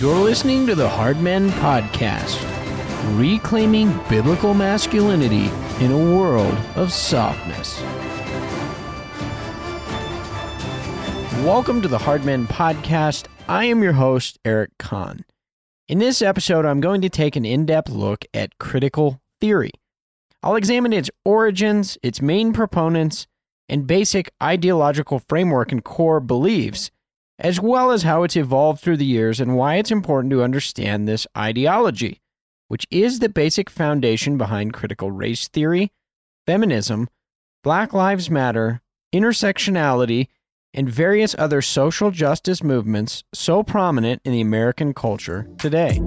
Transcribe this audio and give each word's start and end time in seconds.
You're 0.00 0.16
listening 0.16 0.66
to 0.66 0.74
the 0.74 0.88
Hard 0.88 1.20
Men 1.20 1.50
Podcast, 1.50 2.40
reclaiming 3.18 3.92
biblical 4.08 4.54
masculinity 4.54 5.50
in 5.84 5.92
a 5.92 6.16
world 6.16 6.56
of 6.74 6.90
softness. 6.90 7.78
Welcome 11.44 11.82
to 11.82 11.88
the 11.88 11.98
Hard 11.98 12.24
Men 12.24 12.46
Podcast. 12.46 13.26
I 13.46 13.66
am 13.66 13.82
your 13.82 13.92
host, 13.92 14.38
Eric 14.42 14.70
Conn. 14.78 15.26
In 15.86 15.98
this 15.98 16.22
episode, 16.22 16.64
I'm 16.64 16.80
going 16.80 17.02
to 17.02 17.10
take 17.10 17.36
an 17.36 17.44
in 17.44 17.66
depth 17.66 17.90
look 17.90 18.24
at 18.32 18.56
critical 18.56 19.20
theory. 19.38 19.72
I'll 20.42 20.56
examine 20.56 20.94
its 20.94 21.10
origins, 21.26 21.98
its 22.02 22.22
main 22.22 22.54
proponents, 22.54 23.26
and 23.68 23.86
basic 23.86 24.30
ideological 24.42 25.18
framework 25.28 25.72
and 25.72 25.84
core 25.84 26.20
beliefs 26.20 26.90
as 27.40 27.58
well 27.58 27.90
as 27.90 28.02
how 28.02 28.22
it's 28.22 28.36
evolved 28.36 28.80
through 28.80 28.98
the 28.98 29.04
years 29.06 29.40
and 29.40 29.56
why 29.56 29.76
it's 29.76 29.90
important 29.90 30.30
to 30.30 30.42
understand 30.42 31.08
this 31.08 31.26
ideology, 31.36 32.20
which 32.68 32.86
is 32.90 33.18
the 33.18 33.28
basic 33.28 33.70
foundation 33.70 34.36
behind 34.36 34.74
critical 34.74 35.10
race 35.10 35.48
theory, 35.48 35.90
feminism, 36.46 37.08
Black 37.64 37.94
Lives 37.94 38.30
Matter, 38.30 38.82
intersectionality, 39.12 40.28
and 40.74 40.88
various 40.88 41.34
other 41.38 41.62
social 41.62 42.10
justice 42.10 42.62
movements 42.62 43.24
so 43.34 43.62
prominent 43.62 44.20
in 44.24 44.32
the 44.32 44.40
American 44.40 44.92
culture 44.92 45.48
today. 45.58 46.00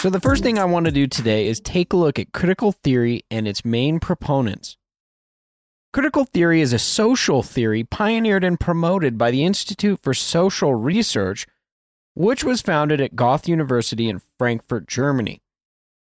So, 0.00 0.10
the 0.10 0.20
first 0.22 0.42
thing 0.42 0.58
I 0.58 0.64
want 0.64 0.86
to 0.86 0.92
do 0.92 1.06
today 1.06 1.48
is 1.48 1.60
take 1.60 1.92
a 1.92 1.96
look 1.96 2.18
at 2.18 2.32
critical 2.32 2.72
theory 2.72 3.24
and 3.30 3.48
its 3.48 3.64
main 3.64 3.98
proponents. 4.00 4.76
Critical 5.92 6.24
theory 6.24 6.60
is 6.60 6.74
a 6.74 6.78
social 6.78 7.42
theory 7.42 7.82
pioneered 7.82 8.44
and 8.44 8.60
promoted 8.60 9.16
by 9.16 9.30
the 9.30 9.44
Institute 9.44 10.00
for 10.02 10.12
Social 10.12 10.74
Research, 10.74 11.46
which 12.14 12.44
was 12.44 12.60
founded 12.60 13.00
at 13.00 13.16
Goethe 13.16 13.48
University 13.48 14.08
in 14.08 14.20
Frankfurt, 14.38 14.86
Germany. 14.86 15.40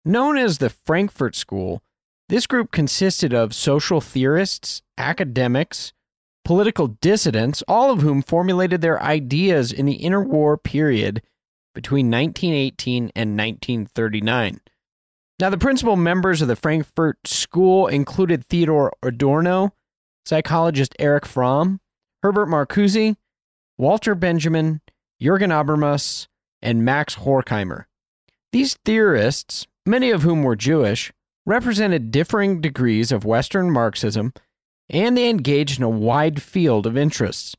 Known 0.04 0.36
as 0.36 0.58
the 0.58 0.70
Frankfurt 0.70 1.36
School, 1.36 1.82
this 2.28 2.46
group 2.46 2.72
consisted 2.72 3.32
of 3.32 3.54
social 3.54 4.00
theorists, 4.00 4.82
academics, 4.98 5.92
political 6.44 6.88
dissidents, 6.88 7.62
all 7.68 7.92
of 7.92 8.00
whom 8.00 8.20
formulated 8.20 8.80
their 8.80 9.00
ideas 9.02 9.70
in 9.72 9.86
the 9.86 9.98
interwar 9.98 10.60
period 10.60 11.22
between 11.74 12.10
1918 12.10 13.12
and 13.14 13.36
1939. 13.36 14.60
Now, 15.40 15.50
the 15.50 15.58
principal 15.58 15.94
members 15.94 16.42
of 16.42 16.48
the 16.48 16.56
Frankfurt 16.56 17.18
School 17.24 17.86
included 17.86 18.44
Theodore 18.44 18.92
Adorno, 19.04 19.72
psychologist 20.26 20.96
Eric 20.98 21.26
Fromm, 21.26 21.80
Herbert 22.24 22.46
Marcuse, 22.46 23.14
Walter 23.76 24.16
Benjamin, 24.16 24.80
Jürgen 25.22 25.50
Habermas, 25.50 26.26
and 26.60 26.84
Max 26.84 27.16
Horkheimer. 27.16 27.84
These 28.50 28.78
theorists, 28.84 29.68
many 29.86 30.10
of 30.10 30.22
whom 30.22 30.42
were 30.42 30.56
Jewish, 30.56 31.12
represented 31.46 32.10
differing 32.10 32.60
degrees 32.60 33.12
of 33.12 33.24
Western 33.24 33.70
Marxism, 33.70 34.32
and 34.90 35.16
they 35.16 35.30
engaged 35.30 35.78
in 35.78 35.84
a 35.84 35.88
wide 35.88 36.42
field 36.42 36.84
of 36.84 36.96
interests, 36.96 37.54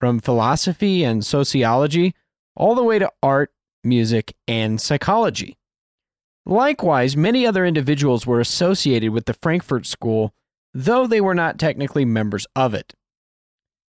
from 0.00 0.18
philosophy 0.18 1.04
and 1.04 1.24
sociology 1.24 2.12
all 2.56 2.74
the 2.74 2.82
way 2.82 2.98
to 2.98 3.12
art, 3.22 3.52
music, 3.84 4.34
and 4.48 4.80
psychology. 4.80 5.56
Likewise, 6.46 7.16
many 7.16 7.46
other 7.46 7.64
individuals 7.64 8.26
were 8.26 8.40
associated 8.40 9.12
with 9.12 9.26
the 9.26 9.34
Frankfurt 9.34 9.86
School, 9.86 10.34
though 10.72 11.06
they 11.06 11.20
were 11.20 11.34
not 11.34 11.58
technically 11.58 12.04
members 12.04 12.46
of 12.56 12.74
it. 12.74 12.94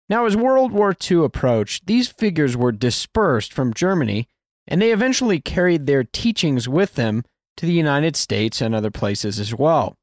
Now, 0.10 0.26
as 0.26 0.36
World 0.36 0.72
War 0.72 0.96
II 1.10 1.24
approached, 1.24 1.86
these 1.86 2.08
figures 2.08 2.58
were 2.58 2.72
dispersed 2.72 3.54
from 3.54 3.74
Germany, 3.74 4.28
and 4.68 4.82
they 4.82 4.92
eventually 4.92 5.40
carried 5.40 5.86
their 5.86 6.04
teachings 6.04 6.68
with 6.68 6.96
them 6.96 7.24
to 7.58 7.66
the 7.66 7.74
United 7.74 8.16
States 8.16 8.62
and 8.62 8.74
other 8.74 8.92
places 8.92 9.40
as 9.40 9.54
well. 9.54 9.96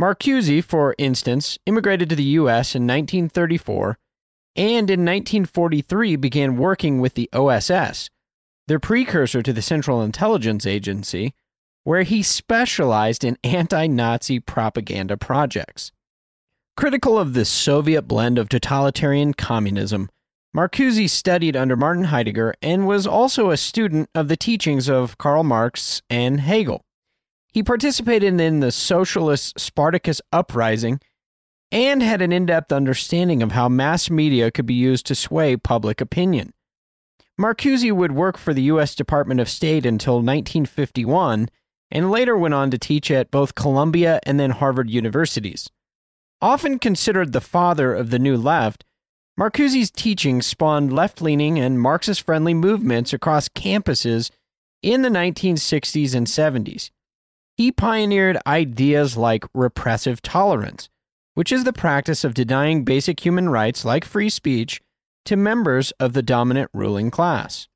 Marcuse, 0.00 0.62
for 0.62 0.94
instance, 0.98 1.58
immigrated 1.66 2.08
to 2.10 2.16
the 2.16 2.22
U.S. 2.22 2.74
in 2.74 2.82
1934 2.82 3.98
and 4.54 4.90
in 4.90 5.00
1943 5.00 6.16
began 6.16 6.56
working 6.56 7.00
with 7.00 7.14
the 7.14 7.28
OSS, 7.32 8.10
their 8.68 8.78
precursor 8.78 9.42
to 9.42 9.52
the 9.52 9.62
Central 9.62 10.02
Intelligence 10.02 10.66
Agency, 10.66 11.34
where 11.86 12.02
he 12.02 12.20
specialized 12.20 13.22
in 13.22 13.38
anti 13.44 13.86
Nazi 13.86 14.40
propaganda 14.40 15.16
projects. 15.16 15.92
Critical 16.76 17.16
of 17.16 17.32
the 17.32 17.44
Soviet 17.44 18.02
blend 18.02 18.38
of 18.38 18.48
totalitarian 18.48 19.32
communism, 19.32 20.10
Marcuse 20.54 21.08
studied 21.08 21.56
under 21.56 21.76
Martin 21.76 22.04
Heidegger 22.04 22.54
and 22.60 22.88
was 22.88 23.06
also 23.06 23.50
a 23.50 23.56
student 23.56 24.10
of 24.16 24.26
the 24.26 24.36
teachings 24.36 24.88
of 24.88 25.16
Karl 25.16 25.44
Marx 25.44 26.02
and 26.10 26.40
Hegel. 26.40 26.84
He 27.52 27.62
participated 27.62 28.40
in 28.40 28.58
the 28.58 28.72
socialist 28.72 29.60
Spartacus 29.60 30.20
uprising 30.32 30.98
and 31.70 32.02
had 32.02 32.20
an 32.20 32.32
in 32.32 32.46
depth 32.46 32.72
understanding 32.72 33.44
of 33.44 33.52
how 33.52 33.68
mass 33.68 34.10
media 34.10 34.50
could 34.50 34.66
be 34.66 34.74
used 34.74 35.06
to 35.06 35.14
sway 35.14 35.56
public 35.56 36.00
opinion. 36.00 36.52
Marcuse 37.40 37.92
would 37.92 38.12
work 38.12 38.38
for 38.38 38.52
the 38.52 38.62
U.S. 38.62 38.96
Department 38.96 39.38
of 39.38 39.48
State 39.48 39.86
until 39.86 40.14
1951 40.16 41.48
and 41.90 42.10
later 42.10 42.36
went 42.36 42.54
on 42.54 42.70
to 42.70 42.78
teach 42.78 43.10
at 43.10 43.30
both 43.30 43.54
Columbia 43.54 44.20
and 44.24 44.38
then 44.38 44.50
Harvard 44.50 44.90
universities. 44.90 45.70
Often 46.40 46.80
considered 46.80 47.32
the 47.32 47.40
father 47.40 47.94
of 47.94 48.10
the 48.10 48.18
New 48.18 48.36
Left, 48.36 48.84
Marcuse's 49.38 49.90
teachings 49.90 50.46
spawned 50.46 50.92
left 50.92 51.20
leaning 51.20 51.58
and 51.58 51.80
Marxist 51.80 52.22
friendly 52.22 52.54
movements 52.54 53.12
across 53.12 53.48
campuses 53.50 54.30
in 54.82 55.02
the 55.02 55.10
1960s 55.10 56.14
and 56.14 56.26
70s. 56.26 56.90
He 57.56 57.72
pioneered 57.72 58.38
ideas 58.46 59.16
like 59.16 59.44
repressive 59.54 60.22
tolerance, 60.22 60.88
which 61.34 61.52
is 61.52 61.64
the 61.64 61.72
practice 61.72 62.24
of 62.24 62.34
denying 62.34 62.84
basic 62.84 63.24
human 63.24 63.48
rights 63.48 63.84
like 63.84 64.04
free 64.04 64.30
speech 64.30 64.80
to 65.26 65.36
members 65.36 65.90
of 65.92 66.12
the 66.14 66.22
dominant 66.22 66.70
ruling 66.72 67.10
class. 67.10 67.68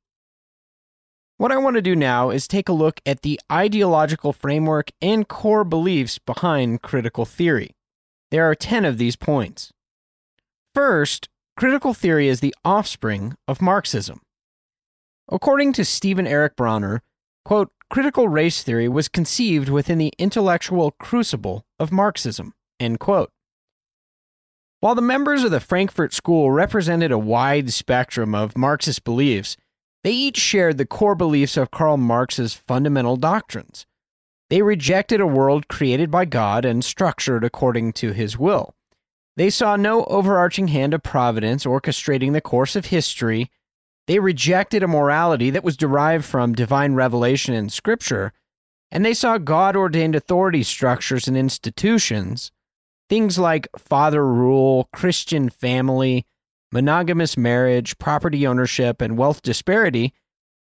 What 1.41 1.51
I 1.51 1.57
want 1.57 1.75
to 1.75 1.81
do 1.81 1.95
now 1.95 2.29
is 2.29 2.47
take 2.47 2.69
a 2.69 2.71
look 2.71 3.01
at 3.03 3.23
the 3.23 3.39
ideological 3.51 4.31
framework 4.31 4.91
and 5.01 5.27
core 5.27 5.63
beliefs 5.63 6.19
behind 6.19 6.83
critical 6.83 7.25
theory. 7.25 7.71
There 8.29 8.47
are 8.47 8.53
10 8.53 8.85
of 8.85 8.99
these 8.99 9.15
points. 9.15 9.71
First, 10.75 11.29
critical 11.57 11.95
theory 11.95 12.27
is 12.27 12.41
the 12.41 12.53
offspring 12.63 13.33
of 13.47 13.59
Marxism. 13.59 14.21
According 15.31 15.73
to 15.73 15.83
Stephen 15.83 16.27
Eric 16.27 16.55
Bronner, 16.55 17.01
quote, 17.43 17.71
critical 17.89 18.27
race 18.27 18.61
theory 18.61 18.87
was 18.87 19.07
conceived 19.07 19.67
within 19.67 19.97
the 19.97 20.13
intellectual 20.19 20.91
crucible 20.91 21.65
of 21.79 21.91
Marxism, 21.91 22.53
end 22.79 22.99
quote. 22.99 23.31
While 24.79 24.93
the 24.93 25.01
members 25.01 25.43
of 25.43 25.49
the 25.49 25.59
Frankfurt 25.59 26.13
School 26.13 26.51
represented 26.51 27.11
a 27.11 27.17
wide 27.17 27.73
spectrum 27.73 28.35
of 28.35 28.55
Marxist 28.55 29.03
beliefs, 29.03 29.57
they 30.03 30.11
each 30.11 30.37
shared 30.37 30.77
the 30.77 30.85
core 30.85 31.15
beliefs 31.15 31.57
of 31.57 31.71
Karl 31.71 31.97
Marx's 31.97 32.53
fundamental 32.53 33.17
doctrines. 33.17 33.85
They 34.49 34.61
rejected 34.61 35.21
a 35.21 35.27
world 35.27 35.67
created 35.67 36.11
by 36.11 36.25
God 36.25 36.65
and 36.65 36.83
structured 36.83 37.43
according 37.43 37.93
to 37.93 38.11
his 38.11 38.37
will. 38.37 38.75
They 39.37 39.49
saw 39.49 39.75
no 39.75 40.03
overarching 40.05 40.67
hand 40.67 40.93
of 40.93 41.03
providence 41.03 41.65
orchestrating 41.65 42.33
the 42.33 42.41
course 42.41 42.75
of 42.75 42.87
history. 42.87 43.49
They 44.07 44.19
rejected 44.19 44.83
a 44.83 44.87
morality 44.87 45.51
that 45.51 45.63
was 45.63 45.77
derived 45.77 46.25
from 46.25 46.53
divine 46.53 46.95
revelation 46.95 47.53
in 47.53 47.69
Scripture, 47.69 48.33
and 48.91 49.05
they 49.05 49.13
saw 49.13 49.37
God 49.37 49.77
ordained 49.77 50.15
authority 50.15 50.63
structures 50.63 51.27
and 51.27 51.37
institutions, 51.37 52.51
things 53.07 53.39
like 53.39 53.69
father 53.77 54.25
rule, 54.25 54.89
Christian 54.91 55.49
family, 55.49 56.25
monogamous 56.71 57.37
marriage, 57.37 57.97
property 57.97 58.45
ownership, 58.47 59.01
and 59.01 59.17
wealth 59.17 59.41
disparity, 59.41 60.13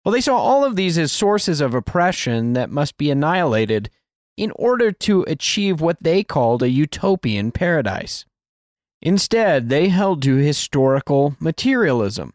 well, 0.04 0.14
they 0.14 0.22
saw 0.22 0.38
all 0.38 0.64
of 0.64 0.76
these 0.76 0.98
as 0.98 1.12
sources 1.12 1.62
of 1.62 1.74
oppression 1.74 2.54
that 2.54 2.70
must 2.70 2.98
be 2.98 3.12
annihilated 3.12 3.90
in 4.38 4.52
order 4.56 4.92
to 4.92 5.24
achieve 5.24 5.82
what 5.82 6.02
they 6.02 6.24
called 6.24 6.64
a 6.64 6.70
utopian 6.70 7.52
paradise. 7.52 8.26
Instead, 9.02 9.70
they 9.70 9.90
held 9.90 10.22
to 10.22 10.36
historical 10.36 11.36
materialism, 11.40 12.34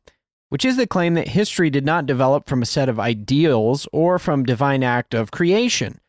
which 0.51 0.65
is 0.65 0.77
the 0.77 0.87
claim 0.87 1.15
that 1.15 1.29
history 1.29 1.71
did 1.71 1.85
not 1.85 2.07
develop 2.07 2.49
from 2.49 2.63
a 2.63 2.67
set 2.67 2.89
of 2.89 3.01
ideals 3.01 3.89
or 3.93 4.19
from 4.19 4.45
divine 4.45 4.83
act 4.83 5.15
of 5.15 5.31
creation, 5.31 6.01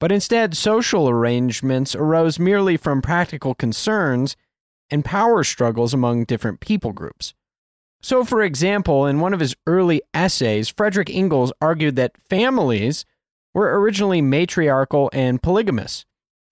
but 0.00 0.12
instead 0.12 0.56
social 0.56 1.08
arrangements 1.08 1.94
arose 1.94 2.38
merely 2.38 2.76
from 2.76 3.00
practical 3.00 3.54
concerns 3.54 4.36
and 4.90 5.04
power 5.04 5.44
struggles 5.44 5.92
among 5.94 6.24
different 6.24 6.60
people 6.60 6.92
groups. 6.92 7.34
So, 8.02 8.24
for 8.24 8.42
example, 8.42 9.06
in 9.06 9.20
one 9.20 9.34
of 9.34 9.40
his 9.40 9.56
early 9.66 10.02
essays, 10.14 10.68
Frederick 10.68 11.10
Engels 11.10 11.52
argued 11.60 11.96
that 11.96 12.16
families 12.28 13.04
were 13.54 13.80
originally 13.80 14.20
matriarchal 14.20 15.10
and 15.12 15.42
polygamous, 15.42 16.04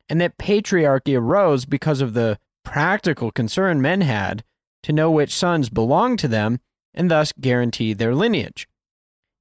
and 0.08 0.20
that 0.20 0.38
patriarchy 0.38 1.18
arose 1.18 1.64
because 1.64 2.00
of 2.00 2.14
the 2.14 2.38
practical 2.64 3.30
concern 3.30 3.80
men 3.80 4.00
had 4.00 4.42
to 4.82 4.92
know 4.92 5.10
which 5.10 5.34
sons 5.34 5.68
belonged 5.68 6.18
to 6.18 6.28
them 6.28 6.60
and 6.92 7.10
thus 7.10 7.32
guarantee 7.40 7.92
their 7.92 8.14
lineage. 8.14 8.66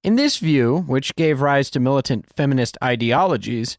In 0.04 0.18
this 0.18 0.38
view, 0.38 0.80
which 0.86 1.16
gave 1.16 1.42
rise 1.42 1.70
to 1.72 1.80
militant 1.80 2.26
feminist 2.36 2.78
ideologies, 2.84 3.78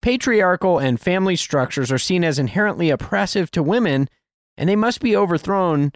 patriarchal 0.00 0.78
and 0.78 0.98
family 0.98 1.36
structures 1.36 1.92
are 1.92 1.98
seen 1.98 2.24
as 2.24 2.38
inherently 2.38 2.88
oppressive 2.88 3.50
to 3.50 3.62
women 3.62 4.08
and 4.56 4.68
they 4.68 4.76
must 4.76 5.00
be 5.00 5.16
overthrown 5.16 5.92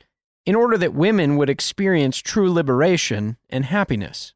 in 0.47 0.55
order 0.55 0.77
that 0.77 0.95
women 0.95 1.37
would 1.37 1.51
experience 1.51 2.19
true 2.19 2.53
liberation 2.53 3.37
and 3.49 3.65
happiness. 3.67 4.35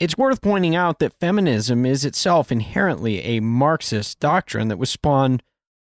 It's 0.00 0.18
worth 0.18 0.40
pointing 0.40 0.76
out 0.76 1.00
that 1.00 1.18
feminism 1.18 1.84
is 1.84 2.04
itself 2.04 2.52
inherently 2.52 3.20
a 3.20 3.40
Marxist 3.40 4.20
doctrine 4.20 4.68
that 4.68 4.78
was 4.78 4.90
spawned 4.90 5.42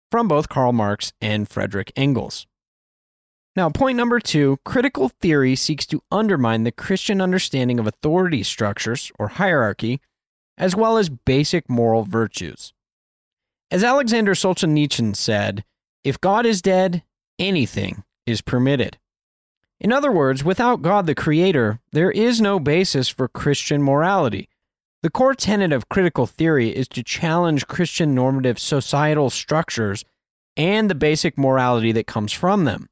from 0.09 0.27
both 0.27 0.49
Karl 0.49 0.71
Marx 0.71 1.11
and 1.19 1.49
Frederick 1.49 1.91
Engels. 1.95 2.47
Now, 3.55 3.69
point 3.69 3.97
number 3.97 4.19
two 4.19 4.57
critical 4.65 5.09
theory 5.09 5.55
seeks 5.55 5.85
to 5.87 6.03
undermine 6.11 6.63
the 6.63 6.71
Christian 6.71 7.21
understanding 7.21 7.79
of 7.79 7.87
authority 7.87 8.43
structures 8.43 9.11
or 9.17 9.29
hierarchy, 9.29 10.01
as 10.57 10.75
well 10.75 10.97
as 10.97 11.09
basic 11.09 11.69
moral 11.69 12.03
virtues. 12.03 12.73
As 13.71 13.83
Alexander 13.83 14.33
Solzhenitsyn 14.33 15.15
said, 15.15 15.63
if 16.03 16.21
God 16.21 16.45
is 16.45 16.61
dead, 16.61 17.03
anything 17.39 18.03
is 18.25 18.41
permitted. 18.41 18.97
In 19.79 19.91
other 19.91 20.11
words, 20.11 20.43
without 20.43 20.81
God 20.81 21.05
the 21.05 21.15
Creator, 21.15 21.79
there 21.91 22.11
is 22.11 22.39
no 22.39 22.59
basis 22.59 23.09
for 23.09 23.27
Christian 23.27 23.83
morality. 23.83 24.49
The 25.03 25.09
core 25.09 25.35
tenet 25.35 25.71
of 25.71 25.89
critical 25.89 26.25
theory 26.25 26.75
is 26.75 26.87
to 26.89 27.03
challenge 27.03 27.67
Christian 27.67 28.15
normative 28.15 28.57
societal 28.57 29.29
structures 29.29 30.03
and 30.57 30.89
the 30.89 30.95
basic 30.95 31.37
morality 31.37 31.91
that 31.91 32.07
comes 32.07 32.31
from 32.31 32.65
them. 32.65 32.89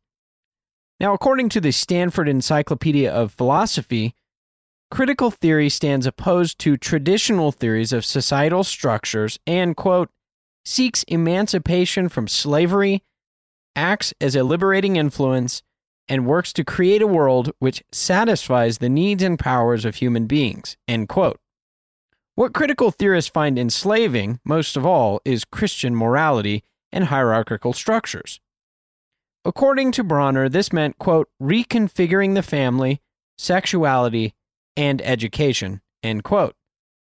Now, 1.00 1.14
according 1.14 1.50
to 1.50 1.62
the 1.62 1.72
Stanford 1.72 2.30
Encyclopedia 2.30 3.12
of 3.12 3.34
Philosophy, 3.34 4.14
critical 4.92 5.32
theory 5.32 5.70
stands 5.70 6.06
opposed 6.06 6.60
to 6.60 6.78
traditional 6.78 7.52
theories 7.52 7.92
of 7.92 8.06
societal 8.06 8.64
structures 8.64 9.40
and, 9.48 9.76
quote, 9.76 10.10
seeks 10.64 11.04
emancipation 11.04 12.10
from 12.10 12.28
slavery, 12.28 13.04
acts 13.76 14.14
as 14.22 14.36
a 14.36 14.44
liberating 14.44 14.96
influence, 14.96 15.62
and 16.10 16.26
works 16.26 16.52
to 16.54 16.64
create 16.64 17.02
a 17.02 17.08
world 17.08 17.52
which 17.60 17.84
satisfies 17.92 18.78
the 18.78 18.90
needs 18.90 19.24
and 19.24 19.40
powers 19.40 19.86
of 19.86 19.96
human 19.96 20.28
beings. 20.28 20.76
End 20.88 21.08
quote. 21.08 21.40
What 22.36 22.54
critical 22.54 22.92
theorists 22.92 23.30
find 23.30 23.60
enslaving, 23.60 24.40
most 24.44 24.76
of 24.76 24.86
all, 24.86 25.22
is 25.24 25.46
Christian 25.46 25.96
morality 25.96 26.64
and 26.92 27.06
hierarchical 27.06 27.74
structures. 27.74 28.40
According 29.46 29.92
to 29.94 30.04
Bronner, 30.04 30.50
this 30.50 30.74
meant, 30.74 30.98
quote, 30.98 31.30
reconfiguring 31.42 32.34
the 32.34 32.44
family, 32.44 33.02
sexuality, 33.38 34.34
and 34.76 35.02
education, 35.02 35.82
end 36.02 36.24
quote. 36.24 36.56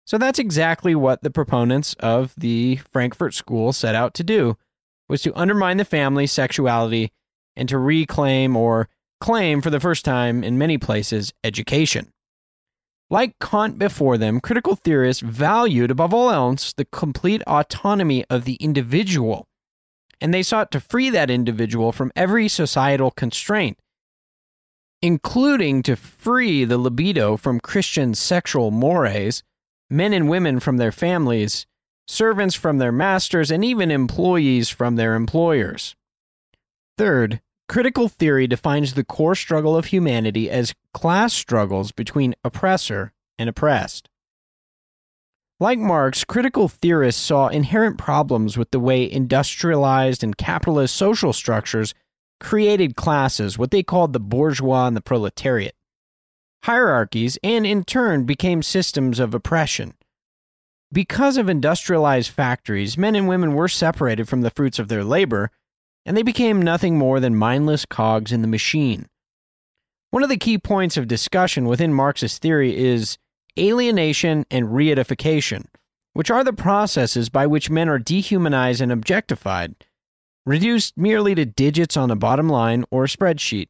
So 0.05 0.17
that's 0.17 0.39
exactly 0.39 0.95
what 0.95 1.21
the 1.21 1.29
proponents 1.29 1.93
of 1.99 2.33
the 2.35 2.77
Frankfurt 2.91 3.33
School 3.33 3.71
set 3.71 3.95
out 3.95 4.13
to 4.15 4.23
do, 4.23 4.57
was 5.11 5.21
to 5.21 5.37
undermine 5.37 5.75
the 5.75 5.83
family, 5.83 6.25
sexuality, 6.25 7.11
and 7.57 7.67
to 7.67 7.77
reclaim 7.77 8.55
or 8.55 8.87
claim 9.19 9.61
for 9.61 9.69
the 9.69 9.79
first 9.79 10.05
time 10.05 10.41
in 10.41 10.57
many 10.57 10.77
places 10.77 11.33
education. 11.43 12.13
Like 13.09 13.37
Kant 13.39 13.77
before 13.77 14.17
them, 14.17 14.39
critical 14.39 14.75
theorists 14.77 15.21
valued 15.21 15.91
above 15.91 16.13
all 16.13 16.31
else 16.31 16.71
the 16.71 16.85
complete 16.85 17.43
autonomy 17.45 18.23
of 18.29 18.45
the 18.45 18.55
individual, 18.55 19.49
and 20.21 20.33
they 20.33 20.43
sought 20.43 20.71
to 20.71 20.79
free 20.79 21.09
that 21.09 21.29
individual 21.29 21.91
from 21.91 22.13
every 22.15 22.47
societal 22.47 23.11
constraint, 23.11 23.77
including 25.01 25.83
to 25.83 25.97
free 25.97 26.63
the 26.63 26.77
libido 26.77 27.35
from 27.35 27.59
Christian 27.59 28.15
sexual 28.15 28.71
mores, 28.71 29.43
men 29.89 30.13
and 30.13 30.29
women 30.29 30.61
from 30.61 30.77
their 30.77 30.93
families, 30.93 31.65
servants 32.11 32.55
from 32.55 32.77
their 32.77 32.91
masters, 32.91 33.49
and 33.49 33.63
even 33.63 33.89
employees 33.89 34.69
from 34.69 34.95
their 34.95 35.15
employers. 35.15 35.95
Third, 36.97 37.41
critical 37.69 38.09
theory 38.09 38.47
defines 38.47 38.93
the 38.93 39.03
core 39.03 39.35
struggle 39.35 39.77
of 39.77 39.85
humanity 39.85 40.49
as 40.49 40.73
class 40.93 41.33
struggles 41.33 41.91
between 41.91 42.35
oppressor 42.43 43.13
and 43.39 43.49
oppressed. 43.49 44.09
Like 45.59 45.79
Marx, 45.79 46.23
critical 46.23 46.67
theorists 46.67 47.21
saw 47.21 47.47
inherent 47.47 47.97
problems 47.97 48.57
with 48.57 48.71
the 48.71 48.79
way 48.79 49.09
industrialized 49.09 50.23
and 50.23 50.35
capitalist 50.35 50.95
social 50.95 51.33
structures 51.33 51.93
created 52.39 52.95
classes, 52.95 53.57
what 53.57 53.71
they 53.71 53.83
called 53.83 54.13
the 54.13 54.19
bourgeois 54.19 54.87
and 54.87 54.97
the 54.97 55.01
proletariat. 55.01 55.75
Hierarchies, 56.63 57.37
and 57.43 57.65
in 57.65 57.83
turn 57.83 58.25
became 58.25 58.63
systems 58.63 59.19
of 59.19 59.33
oppression. 59.33 59.93
Because 60.93 61.37
of 61.37 61.47
industrialized 61.47 62.31
factories, 62.31 62.97
men 62.97 63.15
and 63.15 63.27
women 63.27 63.53
were 63.53 63.69
separated 63.69 64.27
from 64.27 64.41
the 64.41 64.49
fruits 64.49 64.77
of 64.77 64.89
their 64.89 65.05
labor, 65.05 65.49
and 66.05 66.17
they 66.17 66.23
became 66.23 66.61
nothing 66.61 66.97
more 66.97 67.19
than 67.19 67.35
mindless 67.35 67.85
cogs 67.85 68.31
in 68.31 68.41
the 68.41 68.47
machine. 68.47 69.07
One 70.09 70.23
of 70.23 70.29
the 70.29 70.37
key 70.37 70.57
points 70.57 70.97
of 70.97 71.07
discussion 71.07 71.65
within 71.65 71.93
Marxist 71.93 72.41
theory 72.41 72.77
is 72.77 73.17
alienation 73.57 74.45
and 74.51 74.67
reidification, 74.67 75.67
which 76.11 76.29
are 76.29 76.43
the 76.43 76.51
processes 76.51 77.29
by 77.29 77.47
which 77.47 77.69
men 77.69 77.87
are 77.87 77.99
dehumanized 77.99 78.81
and 78.81 78.91
objectified, 78.91 79.75
reduced 80.45 80.97
merely 80.97 81.35
to 81.35 81.45
digits 81.45 81.95
on 81.95 82.11
a 82.11 82.17
bottom 82.17 82.49
line 82.49 82.83
or 82.91 83.05
a 83.05 83.07
spreadsheet. 83.07 83.69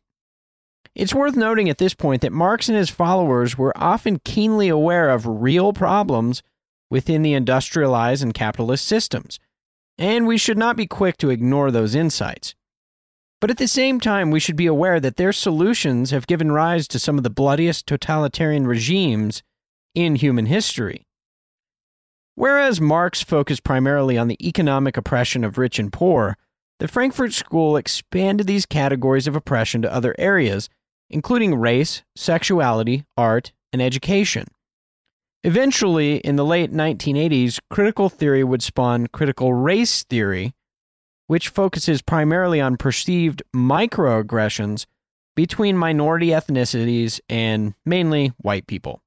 It's 0.95 1.13
worth 1.13 1.35
noting 1.35 1.69
at 1.69 1.77
this 1.77 1.94
point 1.94 2.21
that 2.24 2.33
Marx 2.33 2.67
and 2.67 2.77
his 2.77 2.89
followers 2.89 3.57
were 3.57 3.77
often 3.77 4.19
keenly 4.25 4.67
aware 4.67 5.09
of 5.09 5.27
real 5.27 5.71
problems 5.74 6.41
within 6.91 7.23
the 7.23 7.33
industrialized 7.33 8.21
and 8.21 8.35
capitalist 8.35 8.85
systems, 8.85 9.39
and 9.97 10.27
we 10.27 10.38
should 10.38 10.57
not 10.57 10.75
be 10.75 10.85
quick 10.85 11.17
to 11.17 11.31
ignore 11.31 11.71
those 11.71 11.95
insights. 11.95 12.53
But 13.39 13.49
at 13.49 13.57
the 13.57 13.67
same 13.67 13.99
time, 13.99 14.29
we 14.29 14.39
should 14.39 14.55
be 14.55 14.67
aware 14.67 14.99
that 14.99 15.15
their 15.15 15.33
solutions 15.33 16.11
have 16.11 16.27
given 16.27 16.51
rise 16.51 16.88
to 16.89 16.99
some 16.99 17.17
of 17.17 17.23
the 17.23 17.31
bloodiest 17.31 17.88
totalitarian 17.88 18.67
regimes 18.67 19.41
in 19.95 20.15
human 20.15 20.45
history. 20.45 21.07
Whereas 22.35 22.79
Marx 22.79 23.21
focused 23.21 23.63
primarily 23.63 24.17
on 24.17 24.27
the 24.27 24.47
economic 24.47 24.95
oppression 24.97 25.43
of 25.43 25.57
rich 25.57 25.79
and 25.79 25.91
poor, 25.91 26.38
the 26.79 26.88
Frankfurt 26.88 27.33
School 27.33 27.77
expanded 27.77 28.47
these 28.47 28.65
categories 28.65 29.27
of 29.27 29.35
oppression 29.35 29.81
to 29.81 29.93
other 29.93 30.15
areas, 30.17 30.69
including 31.09 31.55
race, 31.55 32.03
sexuality, 32.15 33.05
art, 33.17 33.53
and 33.74 33.81
education. 33.81 34.48
Eventually, 35.43 36.17
in 36.17 36.36
the 36.36 36.45
late 36.45 36.71
1980s, 36.71 37.60
critical 37.71 38.10
theory 38.10 38.43
would 38.43 38.62
spawn 38.62 39.07
critical 39.07 39.53
race 39.53 40.03
theory, 40.03 40.53
which 41.25 41.50
focuses 41.50 42.03
primarily 42.03 42.62
on 42.62 42.77
perceived 42.77 43.41
microaggressions 43.55 44.86
between 45.36 45.75
minority 45.75 46.27
ethnicities 46.27 47.19
and 47.27 47.74
mainly 47.86 48.33
white 48.38 48.67
people. 48.67 49.01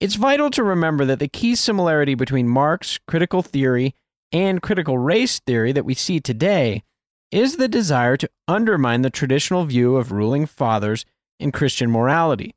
It's 0.00 0.16
vital 0.16 0.50
to 0.50 0.64
remember 0.64 1.04
that 1.04 1.20
the 1.20 1.28
key 1.28 1.54
similarity 1.54 2.16
between 2.16 2.48
Marx, 2.48 2.98
critical 3.06 3.42
theory, 3.42 3.94
and 4.32 4.60
critical 4.60 4.98
race 4.98 5.38
theory 5.38 5.70
that 5.70 5.84
we 5.84 5.94
see 5.94 6.18
today 6.18 6.82
is 7.30 7.56
the 7.56 7.68
desire 7.68 8.16
to 8.16 8.30
undermine 8.48 9.02
the 9.02 9.10
traditional 9.10 9.64
view 9.64 9.96
of 9.96 10.10
ruling 10.10 10.46
fathers 10.46 11.04
in 11.38 11.52
Christian 11.52 11.90
morality. 11.92 12.56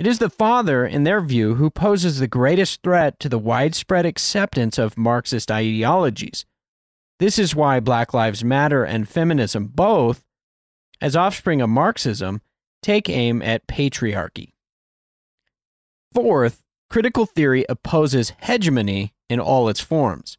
It 0.00 0.06
is 0.06 0.18
the 0.18 0.30
father, 0.30 0.86
in 0.86 1.04
their 1.04 1.20
view, 1.20 1.56
who 1.56 1.68
poses 1.68 2.18
the 2.18 2.26
greatest 2.26 2.82
threat 2.82 3.20
to 3.20 3.28
the 3.28 3.38
widespread 3.38 4.06
acceptance 4.06 4.78
of 4.78 4.96
Marxist 4.96 5.50
ideologies. 5.50 6.46
This 7.18 7.38
is 7.38 7.54
why 7.54 7.80
Black 7.80 8.14
Lives 8.14 8.42
Matter 8.42 8.82
and 8.82 9.06
feminism 9.06 9.66
both, 9.66 10.24
as 11.02 11.16
offspring 11.16 11.60
of 11.60 11.68
Marxism, 11.68 12.40
take 12.82 13.10
aim 13.10 13.42
at 13.42 13.66
patriarchy. 13.66 14.54
Fourth, 16.14 16.62
critical 16.88 17.26
theory 17.26 17.66
opposes 17.68 18.32
hegemony 18.40 19.12
in 19.28 19.38
all 19.38 19.68
its 19.68 19.80
forms. 19.80 20.38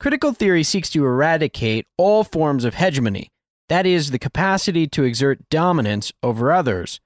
Critical 0.00 0.32
theory 0.32 0.64
seeks 0.64 0.90
to 0.90 1.06
eradicate 1.06 1.86
all 1.96 2.24
forms 2.24 2.64
of 2.64 2.74
hegemony, 2.74 3.30
that 3.68 3.86
is, 3.86 4.10
the 4.10 4.18
capacity 4.18 4.88
to 4.88 5.04
exert 5.04 5.48
dominance 5.48 6.12
over 6.24 6.50
others, 6.50 7.00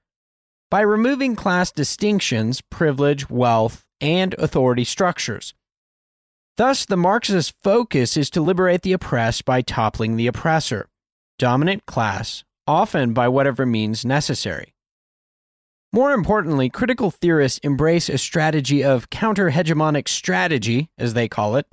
by 0.71 0.81
removing 0.81 1.35
class 1.35 1.69
distinctions, 1.69 2.61
privilege, 2.61 3.29
wealth, 3.29 3.85
and 3.99 4.33
authority 4.35 4.85
structures. 4.85 5.53
Thus, 6.55 6.85
the 6.85 6.97
Marxist 6.97 7.53
focus 7.61 8.15
is 8.15 8.29
to 8.31 8.41
liberate 8.41 8.81
the 8.81 8.93
oppressed 8.93 9.43
by 9.43 9.61
toppling 9.61 10.15
the 10.15 10.27
oppressor, 10.27 10.87
dominant 11.37 11.85
class, 11.85 12.45
often 12.65 13.13
by 13.13 13.27
whatever 13.27 13.65
means 13.65 14.05
necessary. 14.05 14.73
More 15.91 16.13
importantly, 16.13 16.69
critical 16.69 17.11
theorists 17.11 17.59
embrace 17.63 18.07
a 18.07 18.17
strategy 18.17 18.81
of 18.81 19.09
counter 19.09 19.51
hegemonic 19.51 20.07
strategy, 20.07 20.89
as 20.97 21.13
they 21.13 21.27
call 21.27 21.57
it, 21.57 21.67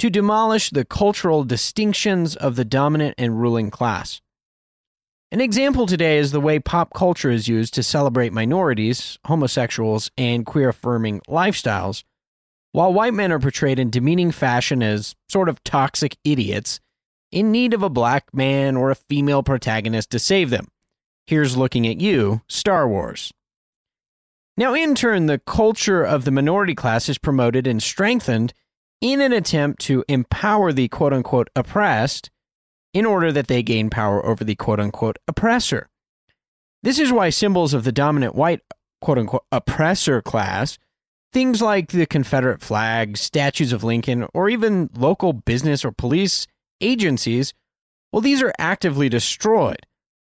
to 0.00 0.10
demolish 0.10 0.68
the 0.68 0.84
cultural 0.84 1.44
distinctions 1.44 2.36
of 2.36 2.56
the 2.56 2.64
dominant 2.64 3.14
and 3.16 3.40
ruling 3.40 3.70
class. 3.70 4.20
An 5.30 5.42
example 5.42 5.84
today 5.84 6.16
is 6.16 6.32
the 6.32 6.40
way 6.40 6.58
pop 6.58 6.94
culture 6.94 7.30
is 7.30 7.48
used 7.48 7.74
to 7.74 7.82
celebrate 7.82 8.32
minorities, 8.32 9.18
homosexuals, 9.26 10.10
and 10.16 10.46
queer 10.46 10.70
affirming 10.70 11.20
lifestyles, 11.28 12.02
while 12.72 12.94
white 12.94 13.12
men 13.12 13.30
are 13.30 13.38
portrayed 13.38 13.78
in 13.78 13.90
demeaning 13.90 14.30
fashion 14.30 14.82
as 14.82 15.14
sort 15.28 15.50
of 15.50 15.62
toxic 15.64 16.16
idiots 16.24 16.80
in 17.30 17.52
need 17.52 17.74
of 17.74 17.82
a 17.82 17.90
black 17.90 18.32
man 18.32 18.74
or 18.74 18.90
a 18.90 18.94
female 18.94 19.42
protagonist 19.42 20.08
to 20.10 20.18
save 20.18 20.48
them. 20.48 20.68
Here's 21.26 21.58
looking 21.58 21.86
at 21.86 22.00
you, 22.00 22.40
Star 22.48 22.88
Wars. 22.88 23.30
Now, 24.56 24.72
in 24.72 24.94
turn, 24.94 25.26
the 25.26 25.40
culture 25.40 26.02
of 26.02 26.24
the 26.24 26.30
minority 26.30 26.74
class 26.74 27.06
is 27.06 27.18
promoted 27.18 27.66
and 27.66 27.82
strengthened 27.82 28.54
in 29.02 29.20
an 29.20 29.34
attempt 29.34 29.82
to 29.82 30.06
empower 30.08 30.72
the 30.72 30.88
quote 30.88 31.12
unquote 31.12 31.50
oppressed 31.54 32.30
in 32.94 33.06
order 33.06 33.30
that 33.32 33.48
they 33.48 33.62
gain 33.62 33.90
power 33.90 34.24
over 34.24 34.44
the 34.44 34.54
quote 34.54 34.80
unquote 34.80 35.18
oppressor. 35.26 35.88
This 36.82 36.98
is 36.98 37.12
why 37.12 37.30
symbols 37.30 37.74
of 37.74 37.84
the 37.84 37.92
dominant 37.92 38.34
white 38.34 38.60
quote 39.00 39.18
unquote 39.18 39.44
oppressor 39.52 40.22
class, 40.22 40.78
things 41.32 41.60
like 41.60 41.90
the 41.90 42.06
Confederate 42.06 42.60
flag, 42.60 43.16
statues 43.16 43.72
of 43.72 43.84
Lincoln, 43.84 44.26
or 44.34 44.48
even 44.48 44.90
local 44.94 45.32
business 45.32 45.84
or 45.84 45.92
police 45.92 46.46
agencies, 46.80 47.52
well, 48.12 48.22
these 48.22 48.42
are 48.42 48.54
actively 48.58 49.08
destroyed, 49.08 49.86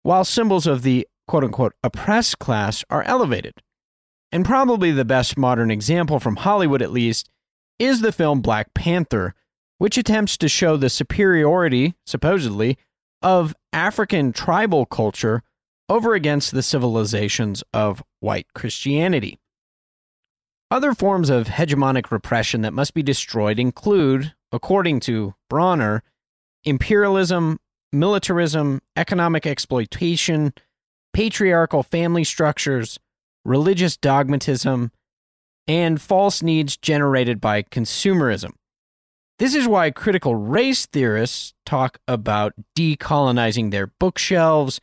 while 0.03 0.25
symbols 0.25 0.67
of 0.67 0.81
the 0.81 1.07
quote 1.27 1.43
unquote 1.43 1.73
oppressed 1.83 2.39
class 2.39 2.83
are 2.89 3.03
elevated. 3.03 3.53
And 4.31 4.45
probably 4.45 4.91
the 4.91 5.05
best 5.05 5.37
modern 5.37 5.71
example 5.71 6.19
from 6.19 6.37
Hollywood, 6.37 6.81
at 6.81 6.91
least, 6.91 7.29
is 7.79 8.01
the 8.01 8.11
film 8.11 8.41
Black 8.41 8.73
Panther, 8.73 9.33
which 9.81 9.97
attempts 9.97 10.37
to 10.37 10.47
show 10.47 10.77
the 10.77 10.91
superiority, 10.91 11.95
supposedly, 12.05 12.77
of 13.23 13.55
African 13.73 14.31
tribal 14.31 14.85
culture 14.85 15.41
over 15.89 16.13
against 16.13 16.51
the 16.51 16.61
civilizations 16.61 17.63
of 17.73 18.03
white 18.19 18.45
Christianity. 18.53 19.39
Other 20.69 20.93
forms 20.93 21.31
of 21.31 21.47
hegemonic 21.47 22.11
repression 22.11 22.61
that 22.61 22.75
must 22.75 22.93
be 22.93 23.01
destroyed 23.01 23.57
include, 23.57 24.35
according 24.51 24.99
to 24.99 25.33
Bronner, 25.49 26.03
imperialism, 26.63 27.57
militarism, 27.91 28.83
economic 28.95 29.47
exploitation, 29.47 30.53
patriarchal 31.11 31.81
family 31.81 32.23
structures, 32.23 32.99
religious 33.43 33.97
dogmatism, 33.97 34.91
and 35.67 35.99
false 35.99 36.43
needs 36.43 36.77
generated 36.77 37.41
by 37.41 37.63
consumerism. 37.63 38.51
This 39.41 39.55
is 39.55 39.67
why 39.67 39.89
critical 39.89 40.35
race 40.35 40.85
theorists 40.85 41.55
talk 41.65 41.97
about 42.07 42.53
decolonizing 42.77 43.71
their 43.71 43.87
bookshelves, 43.87 44.79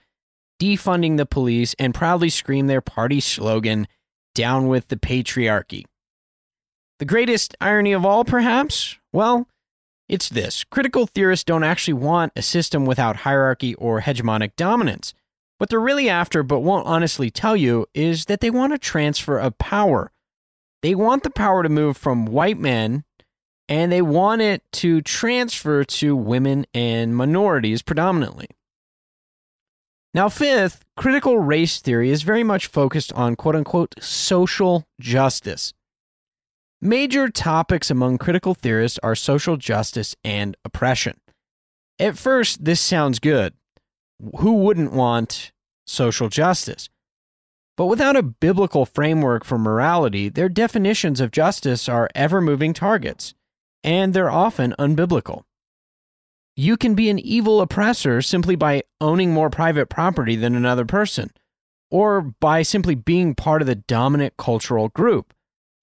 defunding 0.61 1.17
the 1.17 1.27
police, 1.27 1.77
and 1.79 1.95
proudly 1.95 2.29
scream 2.29 2.67
their 2.67 2.81
party 2.81 3.21
slogan, 3.21 3.87
Down 4.35 4.67
with 4.67 4.88
the 4.88 4.97
Patriarchy. 4.97 5.85
The 6.99 7.05
greatest 7.05 7.55
irony 7.61 7.93
of 7.93 8.05
all, 8.05 8.25
perhaps? 8.25 8.99
Well, 9.12 9.47
it's 10.09 10.29
this 10.29 10.65
critical 10.65 11.07
theorists 11.07 11.45
don't 11.45 11.62
actually 11.62 11.95
want 11.95 12.33
a 12.35 12.43
system 12.43 12.85
without 12.85 13.19
hierarchy 13.19 13.77
or 13.77 14.00
hegemonic 14.00 14.57
dominance. 14.57 15.15
What 15.59 15.71
they're 15.71 15.79
really 15.79 16.11
after, 16.11 16.43
but 16.43 16.62
won't 16.62 16.88
honestly 16.88 17.31
tell 17.31 17.57
you, 17.57 17.87
is 17.95 18.25
that 18.25 18.41
they 18.41 18.50
want 18.50 18.73
a 18.73 18.79
transfer 18.79 19.38
of 19.38 19.57
power. 19.59 20.11
They 20.83 20.97
want 20.97 21.23
the 21.23 21.31
power 21.31 21.62
to 21.62 21.69
move 21.69 21.97
from 21.97 22.27
white 22.27 22.59
men 22.59 23.05
and 23.69 23.93
they 23.93 24.03
want 24.03 24.41
it 24.41 24.63
to 24.73 25.03
transfer 25.03 25.85
to 25.85 26.17
women 26.17 26.67
and 26.73 27.15
minorities 27.15 27.83
predominantly. 27.83 28.49
Now, 30.15 30.29
fifth, 30.29 30.85
critical 30.97 31.39
race 31.39 31.81
theory 31.81 32.11
is 32.11 32.23
very 32.23 32.43
much 32.43 32.67
focused 32.67 33.13
on 33.13 33.37
quote 33.37 33.55
unquote 33.55 33.95
social 34.01 34.87
justice. 34.99 35.75
Major 36.81 37.29
topics 37.29 37.91
among 37.91 38.19
critical 38.19 38.55
theorists 38.55 38.99
are 39.03 39.15
social 39.15 39.57
justice 39.57 40.17
and 40.25 40.57
oppression. 40.65 41.21
At 41.99 42.17
first, 42.17 42.65
this 42.65 42.81
sounds 42.81 43.19
good. 43.19 43.55
Who 44.39 44.55
wouldn't 44.55 44.93
want 44.93 45.53
social 45.87 46.29
justice? 46.29 46.89
But 47.77 47.87
without 47.87 48.17
a 48.17 48.23
biblical 48.23 48.87
framework 48.87 49.45
for 49.45 49.59
morality, 49.59 50.29
their 50.29 50.49
definitions 50.49 51.21
of 51.21 51.31
justice 51.31 51.89
are 51.89 52.09
ever 52.15 52.41
moving 52.41 52.73
targets 52.73 53.35
and 53.83 54.15
they're 54.15 54.31
often 54.31 54.75
unbiblical. 54.79 55.43
You 56.57 56.77
can 56.77 56.95
be 56.95 57.09
an 57.09 57.19
evil 57.19 57.61
oppressor 57.61 58.21
simply 58.21 58.57
by 58.57 58.83
owning 59.01 59.33
more 59.33 59.51
private 59.51 59.89
property 59.89 60.35
than 60.35 60.57
another 60.57 60.85
person, 60.85 61.31
or 61.91 62.21
by 62.21 62.63
simply 62.63 62.95
being 62.97 63.35
part 63.35 63.63
of 63.63 63.69
the 63.69 63.77
dominant 63.77 64.37
cultural 64.37 64.89
group, 64.89 65.33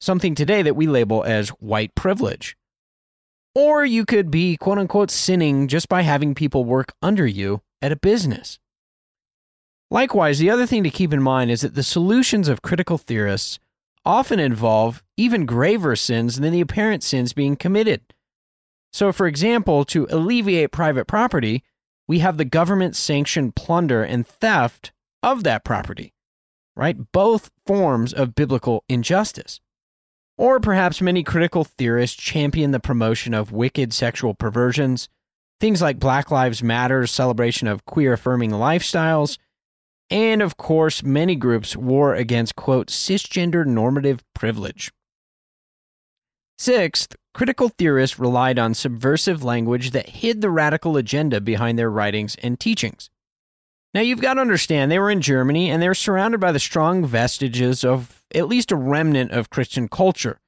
something 0.01 0.35
today 0.35 0.61
that 0.61 0.75
we 0.75 0.87
label 0.87 1.23
as 1.23 1.49
white 1.49 1.95
privilege. 1.95 2.57
Or 3.53 3.85
you 3.85 4.03
could 4.03 4.29
be 4.29 4.57
quote 4.57 4.77
unquote 4.77 5.09
sinning 5.09 5.69
just 5.69 5.87
by 5.87 6.01
having 6.01 6.35
people 6.35 6.65
work 6.65 6.91
under 7.01 7.25
you 7.25 7.61
at 7.81 7.93
a 7.93 7.95
business. 7.95 8.59
Likewise, 9.89 10.39
the 10.39 10.49
other 10.49 10.65
thing 10.65 10.83
to 10.83 10.89
keep 10.89 11.13
in 11.13 11.21
mind 11.21 11.51
is 11.51 11.61
that 11.61 11.75
the 11.75 11.83
solutions 11.83 12.49
of 12.49 12.61
critical 12.61 12.97
theorists 12.97 13.59
often 14.05 14.39
involve 14.39 15.03
even 15.17 15.45
graver 15.45 15.95
sins 15.95 16.39
than 16.39 16.53
the 16.53 16.61
apparent 16.61 17.03
sins 17.03 17.33
being 17.33 17.55
committed. 17.55 18.01
So, 18.93 19.11
for 19.11 19.27
example, 19.27 19.83
to 19.85 20.07
alleviate 20.09 20.71
private 20.71 21.05
property, 21.05 21.63
we 22.07 22.19
have 22.19 22.37
the 22.37 22.45
government 22.45 22.95
sanctioned 22.95 23.55
plunder 23.55 24.03
and 24.03 24.25
theft 24.25 24.91
of 25.23 25.43
that 25.43 25.65
property, 25.65 26.13
right? 26.75 27.11
Both 27.11 27.51
forms 27.65 28.13
of 28.13 28.35
biblical 28.35 28.83
injustice. 28.87 29.59
Or 30.37 30.59
perhaps 30.59 31.01
many 31.01 31.23
critical 31.23 31.63
theorists 31.63 32.21
champion 32.21 32.71
the 32.71 32.79
promotion 32.79 33.33
of 33.33 33.51
wicked 33.51 33.93
sexual 33.93 34.33
perversions, 34.33 35.09
things 35.59 35.81
like 35.81 35.97
Black 35.97 36.29
Lives 36.29 36.61
Matter's 36.61 37.11
celebration 37.11 37.67
of 37.67 37.85
queer 37.85 38.13
affirming 38.13 38.51
lifestyles, 38.51 39.37
and 40.09 40.41
of 40.41 40.57
course, 40.57 41.03
many 41.03 41.35
groups 41.35 41.75
war 41.75 42.13
against, 42.13 42.55
quote, 42.55 42.87
cisgender 42.87 43.65
normative 43.65 44.23
privilege. 44.33 44.91
Sixth, 46.57 47.15
critical 47.33 47.69
theorists 47.69 48.17
relied 48.17 48.57
on 48.57 48.73
subversive 48.73 49.43
language 49.43 49.91
that 49.91 50.09
hid 50.09 50.41
the 50.41 50.49
radical 50.49 50.95
agenda 50.95 51.41
behind 51.41 51.77
their 51.77 51.91
writings 51.91 52.35
and 52.41 52.59
teachings. 52.59 53.09
Now, 53.93 54.01
you've 54.01 54.21
got 54.21 54.35
to 54.35 54.41
understand, 54.41 54.91
they 54.91 54.99
were 54.99 55.09
in 55.09 55.21
Germany 55.21 55.69
and 55.69 55.81
they 55.81 55.87
were 55.87 55.93
surrounded 55.93 56.39
by 56.39 56.51
the 56.51 56.59
strong 56.59 57.05
vestiges 57.05 57.83
of 57.83 58.21
at 58.33 58.47
least 58.47 58.71
a 58.71 58.75
remnant 58.75 59.31
of 59.31 59.49
Christian 59.49 59.87
culture. 59.87 60.39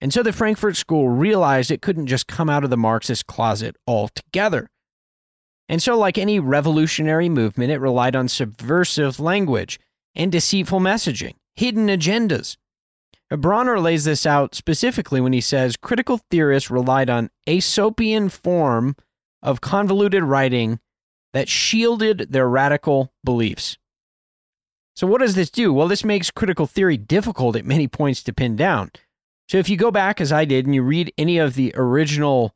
And 0.00 0.12
so 0.12 0.22
the 0.22 0.32
Frankfurt 0.32 0.76
School 0.76 1.08
realized 1.08 1.70
it 1.70 1.82
couldn't 1.82 2.06
just 2.06 2.28
come 2.28 2.48
out 2.48 2.64
of 2.64 2.70
the 2.70 2.76
Marxist 2.76 3.26
closet 3.26 3.76
altogether. 3.86 4.70
And 5.68 5.82
so, 5.82 5.98
like 5.98 6.16
any 6.16 6.40
revolutionary 6.40 7.28
movement, 7.28 7.70
it 7.70 7.78
relied 7.78 8.16
on 8.16 8.28
subversive 8.28 9.20
language 9.20 9.78
and 10.14 10.32
deceitful 10.32 10.80
messaging, 10.80 11.34
hidden 11.54 11.88
agendas. 11.88 12.56
Bronner 13.30 13.78
lays 13.78 14.04
this 14.04 14.24
out 14.24 14.54
specifically 14.54 15.20
when 15.20 15.34
he 15.34 15.42
says 15.42 15.76
critical 15.76 16.20
theorists 16.30 16.70
relied 16.70 17.10
on 17.10 17.28
Aesopian 17.46 18.30
form 18.30 18.96
of 19.42 19.60
convoluted 19.60 20.22
writing 20.22 20.80
that 21.34 21.48
shielded 21.48 22.28
their 22.30 22.48
radical 22.48 23.12
beliefs. 23.22 23.76
So, 24.96 25.06
what 25.06 25.20
does 25.20 25.34
this 25.34 25.50
do? 25.50 25.72
Well, 25.72 25.88
this 25.88 26.04
makes 26.04 26.30
critical 26.30 26.66
theory 26.66 26.96
difficult 26.96 27.54
at 27.54 27.66
many 27.66 27.86
points 27.86 28.22
to 28.24 28.32
pin 28.32 28.56
down. 28.56 28.90
So, 29.48 29.58
if 29.58 29.68
you 29.68 29.76
go 29.76 29.90
back, 29.90 30.20
as 30.20 30.32
I 30.32 30.46
did, 30.46 30.64
and 30.64 30.74
you 30.74 30.82
read 30.82 31.12
any 31.18 31.38
of 31.38 31.54
the 31.54 31.72
original 31.76 32.54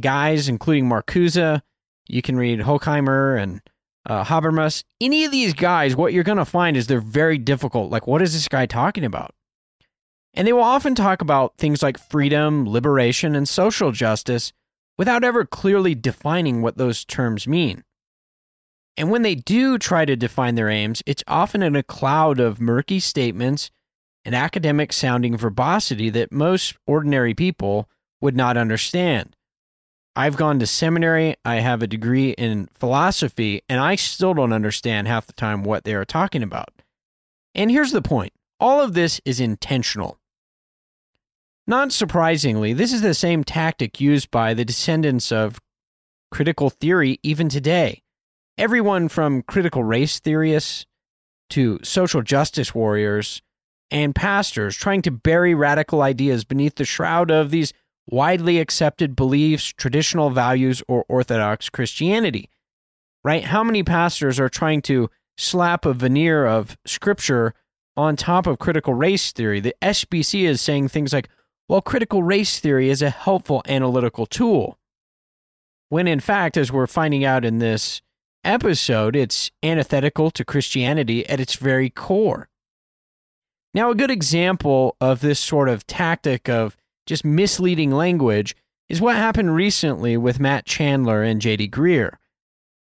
guys, 0.00 0.48
including 0.48 0.88
Marcuse, 0.88 1.60
you 2.08 2.22
can 2.22 2.36
read 2.36 2.60
Horkheimer 2.60 3.40
and 3.40 3.60
uh, 4.06 4.24
Habermas. 4.24 4.82
Any 5.00 5.24
of 5.24 5.30
these 5.30 5.52
guys, 5.52 5.94
what 5.94 6.12
you're 6.12 6.24
going 6.24 6.38
to 6.38 6.44
find 6.44 6.76
is 6.76 6.86
they're 6.86 7.00
very 7.00 7.38
difficult. 7.38 7.90
Like, 7.90 8.06
what 8.06 8.22
is 8.22 8.32
this 8.32 8.48
guy 8.48 8.66
talking 8.66 9.04
about? 9.04 9.34
And 10.34 10.46
they 10.46 10.52
will 10.52 10.62
often 10.62 10.94
talk 10.94 11.20
about 11.20 11.56
things 11.58 11.82
like 11.82 11.98
freedom, 11.98 12.68
liberation, 12.68 13.34
and 13.34 13.48
social 13.48 13.92
justice 13.92 14.52
without 14.96 15.24
ever 15.24 15.44
clearly 15.44 15.94
defining 15.94 16.62
what 16.62 16.76
those 16.76 17.04
terms 17.04 17.46
mean. 17.46 17.84
And 18.96 19.10
when 19.10 19.22
they 19.22 19.36
do 19.36 19.78
try 19.78 20.04
to 20.04 20.16
define 20.16 20.56
their 20.56 20.68
aims, 20.68 21.02
it's 21.06 21.22
often 21.28 21.62
in 21.62 21.76
a 21.76 21.84
cloud 21.84 22.40
of 22.40 22.60
murky 22.60 22.98
statements 22.98 23.70
and 24.24 24.34
academic 24.34 24.92
sounding 24.92 25.36
verbosity 25.36 26.10
that 26.10 26.32
most 26.32 26.76
ordinary 26.86 27.32
people 27.32 27.88
would 28.20 28.36
not 28.36 28.56
understand. 28.56 29.36
I've 30.18 30.36
gone 30.36 30.58
to 30.58 30.66
seminary, 30.66 31.36
I 31.44 31.60
have 31.60 31.80
a 31.80 31.86
degree 31.86 32.30
in 32.30 32.68
philosophy, 32.74 33.62
and 33.68 33.78
I 33.80 33.94
still 33.94 34.34
don't 34.34 34.52
understand 34.52 35.06
half 35.06 35.28
the 35.28 35.32
time 35.32 35.62
what 35.62 35.84
they 35.84 35.94
are 35.94 36.04
talking 36.04 36.42
about. 36.42 36.70
And 37.54 37.70
here's 37.70 37.92
the 37.92 38.02
point 38.02 38.32
all 38.58 38.80
of 38.80 38.94
this 38.94 39.20
is 39.24 39.38
intentional. 39.38 40.18
Not 41.68 41.92
surprisingly, 41.92 42.72
this 42.72 42.92
is 42.92 43.00
the 43.00 43.14
same 43.14 43.44
tactic 43.44 44.00
used 44.00 44.28
by 44.32 44.54
the 44.54 44.64
descendants 44.64 45.30
of 45.30 45.60
critical 46.32 46.68
theory 46.68 47.20
even 47.22 47.48
today. 47.48 48.02
everyone 48.58 49.08
from 49.08 49.42
critical 49.42 49.84
race 49.84 50.18
theorists 50.18 50.84
to 51.50 51.78
social 51.84 52.22
justice 52.22 52.74
warriors 52.74 53.40
and 53.90 54.14
pastors 54.16 54.76
trying 54.76 55.00
to 55.02 55.12
bury 55.12 55.54
radical 55.54 56.02
ideas 56.02 56.44
beneath 56.44 56.74
the 56.74 56.84
shroud 56.84 57.30
of 57.30 57.50
these 57.50 57.72
widely 58.08 58.58
accepted 58.58 59.14
beliefs, 59.14 59.72
traditional 59.76 60.30
values, 60.30 60.82
or 60.88 61.04
Orthodox 61.08 61.68
Christianity. 61.68 62.48
Right? 63.22 63.44
How 63.44 63.62
many 63.62 63.82
pastors 63.82 64.40
are 64.40 64.48
trying 64.48 64.82
to 64.82 65.10
slap 65.36 65.84
a 65.84 65.92
veneer 65.92 66.46
of 66.46 66.76
scripture 66.86 67.54
on 67.96 68.16
top 68.16 68.46
of 68.46 68.58
critical 68.58 68.94
race 68.94 69.32
theory? 69.32 69.60
The 69.60 69.74
SBC 69.82 70.44
is 70.44 70.60
saying 70.60 70.88
things 70.88 71.12
like, 71.12 71.28
well, 71.68 71.82
critical 71.82 72.22
race 72.22 72.58
theory 72.60 72.88
is 72.88 73.02
a 73.02 73.10
helpful 73.10 73.62
analytical 73.68 74.24
tool. 74.24 74.78
When 75.90 76.06
in 76.08 76.20
fact, 76.20 76.56
as 76.56 76.72
we're 76.72 76.86
finding 76.86 77.24
out 77.24 77.44
in 77.44 77.58
this 77.58 78.00
episode, 78.44 79.14
it's 79.14 79.50
antithetical 79.62 80.30
to 80.30 80.44
Christianity 80.44 81.28
at 81.28 81.40
its 81.40 81.56
very 81.56 81.90
core. 81.90 82.48
Now, 83.74 83.90
a 83.90 83.94
good 83.94 84.10
example 84.10 84.96
of 85.00 85.20
this 85.20 85.38
sort 85.38 85.68
of 85.68 85.86
tactic 85.86 86.48
of 86.48 86.76
just 87.08 87.24
misleading 87.24 87.90
language 87.90 88.54
is 88.88 89.00
what 89.00 89.16
happened 89.16 89.54
recently 89.54 90.16
with 90.16 90.38
Matt 90.38 90.66
Chandler 90.66 91.22
and 91.22 91.40
JD 91.40 91.70
Greear. 91.70 92.16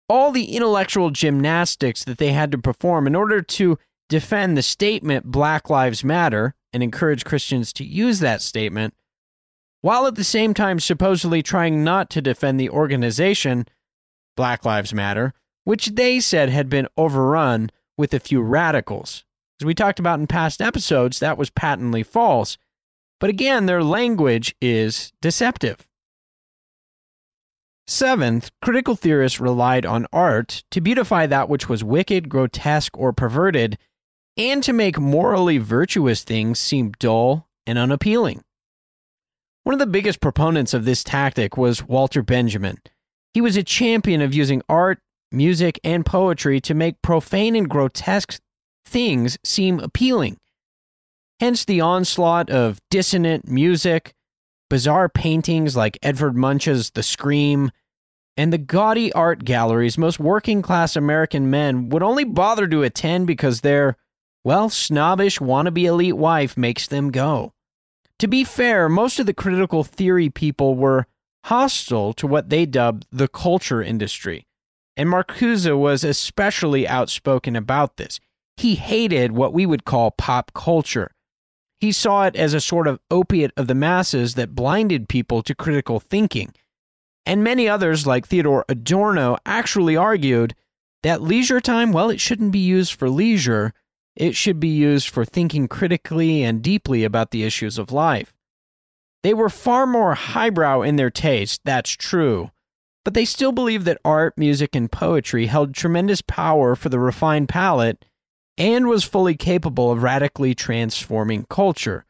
All 0.09 0.31
the 0.31 0.55
intellectual 0.55 1.09
gymnastics 1.09 2.03
that 2.03 2.17
they 2.17 2.33
had 2.33 2.51
to 2.51 2.57
perform 2.57 3.07
in 3.07 3.15
order 3.15 3.41
to 3.41 3.79
defend 4.09 4.57
the 4.57 4.61
statement 4.61 5.25
Black 5.25 5.69
Lives 5.69 6.03
Matter 6.03 6.53
and 6.73 6.83
encourage 6.83 7.23
Christians 7.23 7.71
to 7.73 7.85
use 7.85 8.19
that 8.19 8.41
statement, 8.41 8.93
while 9.81 10.05
at 10.05 10.15
the 10.15 10.23
same 10.23 10.53
time 10.53 10.79
supposedly 10.79 11.41
trying 11.41 11.83
not 11.83 12.09
to 12.09 12.21
defend 12.21 12.59
the 12.59 12.69
organization, 12.69 13.65
Black 14.35 14.65
Lives 14.65 14.93
Matter, 14.93 15.33
which 15.63 15.87
they 15.87 16.19
said 16.19 16.49
had 16.49 16.69
been 16.69 16.87
overrun 16.97 17.69
with 17.97 18.13
a 18.13 18.19
few 18.19 18.41
radicals. 18.41 19.23
As 19.61 19.65
we 19.65 19.73
talked 19.73 19.99
about 19.99 20.19
in 20.19 20.27
past 20.27 20.61
episodes, 20.61 21.19
that 21.19 21.37
was 21.37 21.49
patently 21.49 22.03
false. 22.03 22.57
But 23.19 23.29
again, 23.29 23.65
their 23.65 23.83
language 23.83 24.55
is 24.61 25.11
deceptive. 25.21 25.85
Seventh, 27.85 28.51
critical 28.61 28.95
theorists 28.95 29.39
relied 29.39 29.85
on 29.85 30.05
art 30.13 30.63
to 30.71 30.79
beautify 30.79 31.25
that 31.25 31.49
which 31.49 31.67
was 31.67 31.83
wicked, 31.83 32.29
grotesque, 32.29 32.97
or 32.97 33.11
perverted, 33.11 33.77
and 34.37 34.63
to 34.63 34.71
make 34.71 34.99
morally 34.99 35.57
virtuous 35.57 36.23
things 36.23 36.59
seem 36.59 36.91
dull 36.99 37.49
and 37.65 37.77
unappealing. 37.77 38.43
One 39.63 39.73
of 39.73 39.79
the 39.79 39.87
biggest 39.87 40.21
proponents 40.21 40.73
of 40.73 40.85
this 40.85 41.03
tactic 41.03 41.57
was 41.57 41.87
Walter 41.87 42.21
Benjamin. 42.21 42.77
He 43.33 43.41
was 43.41 43.57
a 43.57 43.63
champion 43.63 44.21
of 44.21 44.33
using 44.33 44.61
art, 44.69 44.99
music, 45.31 45.79
and 45.83 46.05
poetry 46.05 46.61
to 46.61 46.73
make 46.73 47.01
profane 47.01 47.55
and 47.55 47.69
grotesque 47.69 48.39
things 48.85 49.37
seem 49.43 49.79
appealing. 49.79 50.37
Hence 51.39 51.63
the 51.63 51.79
onslaught 51.79 52.49
of 52.49 52.81
dissonant 52.89 53.47
music, 53.47 54.13
bizarre 54.69 55.07
paintings 55.07 55.75
like 55.75 55.97
Edvard 56.03 56.35
Munch's 56.35 56.91
The 56.91 57.03
Scream, 57.03 57.71
and 58.35 58.51
the 58.51 58.57
gaudy 58.57 59.11
art 59.13 59.45
galleries 59.45 59.97
most 59.97 60.19
working 60.19 60.61
class 60.61 60.95
American 60.95 61.49
men 61.49 61.89
would 61.89 62.03
only 62.03 62.25
bother 62.25 62.67
to 62.67 62.83
attend 62.83 63.25
because 63.25 63.61
their, 63.61 63.95
well, 64.43 64.69
snobbish 64.69 65.39
wannabe 65.39 65.85
elite 65.85 66.17
wife 66.17 66.57
makes 66.57 66.87
them 66.87 67.09
go. 67.09 67.53
To 68.19 68.27
be 68.27 68.43
fair, 68.43 68.89
most 68.89 69.17
of 69.19 69.25
the 69.25 69.33
critical 69.33 69.85
theory 69.85 70.29
people 70.29 70.75
were 70.75 71.07
hostile 71.45 72.11
to 72.13 72.27
what 72.27 72.49
they 72.49 72.65
dubbed 72.65 73.05
the 73.13 73.29
culture 73.29 73.81
industry, 73.81 74.45
and 74.97 75.07
Marcuse 75.07 75.77
was 75.77 76.03
especially 76.03 76.85
outspoken 76.85 77.55
about 77.55 77.95
this. 77.95 78.19
He 78.57 78.75
hated 78.75 79.31
what 79.31 79.53
we 79.53 79.65
would 79.65 79.85
call 79.85 80.11
pop 80.11 80.51
culture. 80.53 81.11
He 81.79 81.91
saw 81.91 82.25
it 82.25 82.35
as 82.35 82.53
a 82.53 82.59
sort 82.59 82.87
of 82.87 82.99
opiate 83.09 83.51
of 83.55 83.67
the 83.67 83.75
masses 83.75 84.35
that 84.35 84.55
blinded 84.55 85.07
people 85.07 85.41
to 85.43 85.55
critical 85.55 85.99
thinking. 85.99 86.53
And 87.25 87.43
many 87.43 87.69
others, 87.69 88.05
like 88.05 88.27
Theodore 88.27 88.65
Adorno, 88.67 89.37
actually 89.45 89.95
argued 89.95 90.55
that 91.03 91.21
leisure 91.21 91.61
time, 91.61 91.93
well, 91.93 92.09
it 92.09 92.19
shouldn't 92.19 92.51
be 92.51 92.59
used 92.59 92.93
for 92.93 93.09
leisure. 93.09 93.73
It 94.15 94.35
should 94.35 94.59
be 94.59 94.67
used 94.67 95.09
for 95.09 95.23
thinking 95.23 95.67
critically 95.67 96.43
and 96.43 96.61
deeply 96.61 97.03
about 97.03 97.31
the 97.31 97.43
issues 97.43 97.77
of 97.77 97.91
life. 97.91 98.33
They 99.23 99.33
were 99.33 99.49
far 99.49 99.85
more 99.85 100.15
highbrow 100.15 100.81
in 100.81 100.95
their 100.95 101.09
taste, 101.09 101.61
that's 101.63 101.91
true, 101.91 102.51
but 103.03 103.13
they 103.13 103.25
still 103.25 103.51
believed 103.51 103.85
that 103.85 104.01
art, 104.03 104.37
music, 104.37 104.75
and 104.75 104.91
poetry 104.91 105.47
held 105.47 105.73
tremendous 105.73 106.21
power 106.21 106.75
for 106.75 106.89
the 106.89 106.99
refined 106.99 107.49
palate 107.49 108.05
and 108.59 108.87
was 108.87 109.05
fully 109.05 109.35
capable 109.35 109.89
of 109.89 110.03
radically 110.03 110.53
transforming 110.53 111.45
culture, 111.49 112.05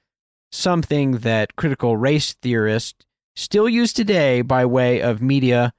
something 0.51 1.19
that 1.19 1.55
critical 1.55 1.95
race 1.95 2.35
theorists 2.41 3.05
still 3.35 3.69
use 3.69 3.93
today 3.93 4.41
by 4.41 4.65
way 4.65 4.99
of 4.99 5.21
media, 5.21 5.71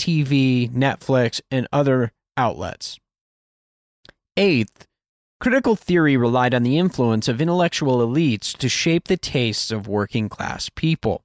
TV, 0.00 0.70
Netflix, 0.70 1.40
and 1.50 1.66
other 1.72 2.12
outlets. 2.36 2.98
Eighth, 4.36 4.86
critical 5.40 5.76
theory 5.76 6.16
relied 6.16 6.54
on 6.54 6.62
the 6.62 6.78
influence 6.78 7.26
of 7.26 7.40
intellectual 7.40 7.98
elites 7.98 8.56
to 8.56 8.68
shape 8.68 9.08
the 9.08 9.16
tastes 9.16 9.72
of 9.72 9.88
working 9.88 10.28
class 10.28 10.70
people. 10.74 11.22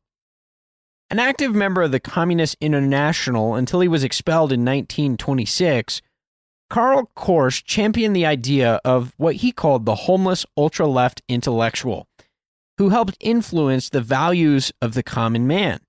An 1.12 1.19
active 1.19 1.56
member 1.56 1.82
of 1.82 1.91
the 1.91 1.99
Communist 1.99 2.56
International 2.60 3.56
until 3.56 3.80
he 3.80 3.88
was 3.88 4.04
expelled 4.04 4.52
in 4.52 4.62
1926, 4.62 6.02
Karl 6.69 7.10
Korsch 7.15 7.63
championed 7.63 8.15
the 8.15 8.25
idea 8.25 8.79
of 8.86 9.13
what 9.17 9.38
he 9.38 9.51
called 9.51 9.86
the 9.86 9.95
homeless 9.95 10.45
ultra 10.55 10.88
left 10.88 11.21
intellectual, 11.27 12.08
who 12.77 12.89
helped 12.89 13.17
influence 13.19 13.89
the 13.89 14.01
values 14.01 14.71
of 14.82 14.93
the 14.93 15.03
common 15.03 15.47
man. 15.47 15.79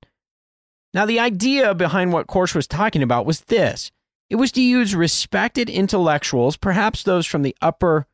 Now, 0.94 1.06
the 1.06 1.20
idea 1.20 1.74
behind 1.74 2.12
what 2.12 2.26
Korsch 2.26 2.54
was 2.54 2.66
talking 2.66 3.02
about 3.02 3.26
was 3.26 3.42
this 3.42 3.90
it 4.30 4.36
was 4.36 4.52
to 4.52 4.62
use 4.62 4.94
respected 4.94 5.68
intellectuals, 5.68 6.56
perhaps 6.56 7.02
those 7.02 7.26
from 7.26 7.42
the 7.42 7.56
upper 7.60 8.06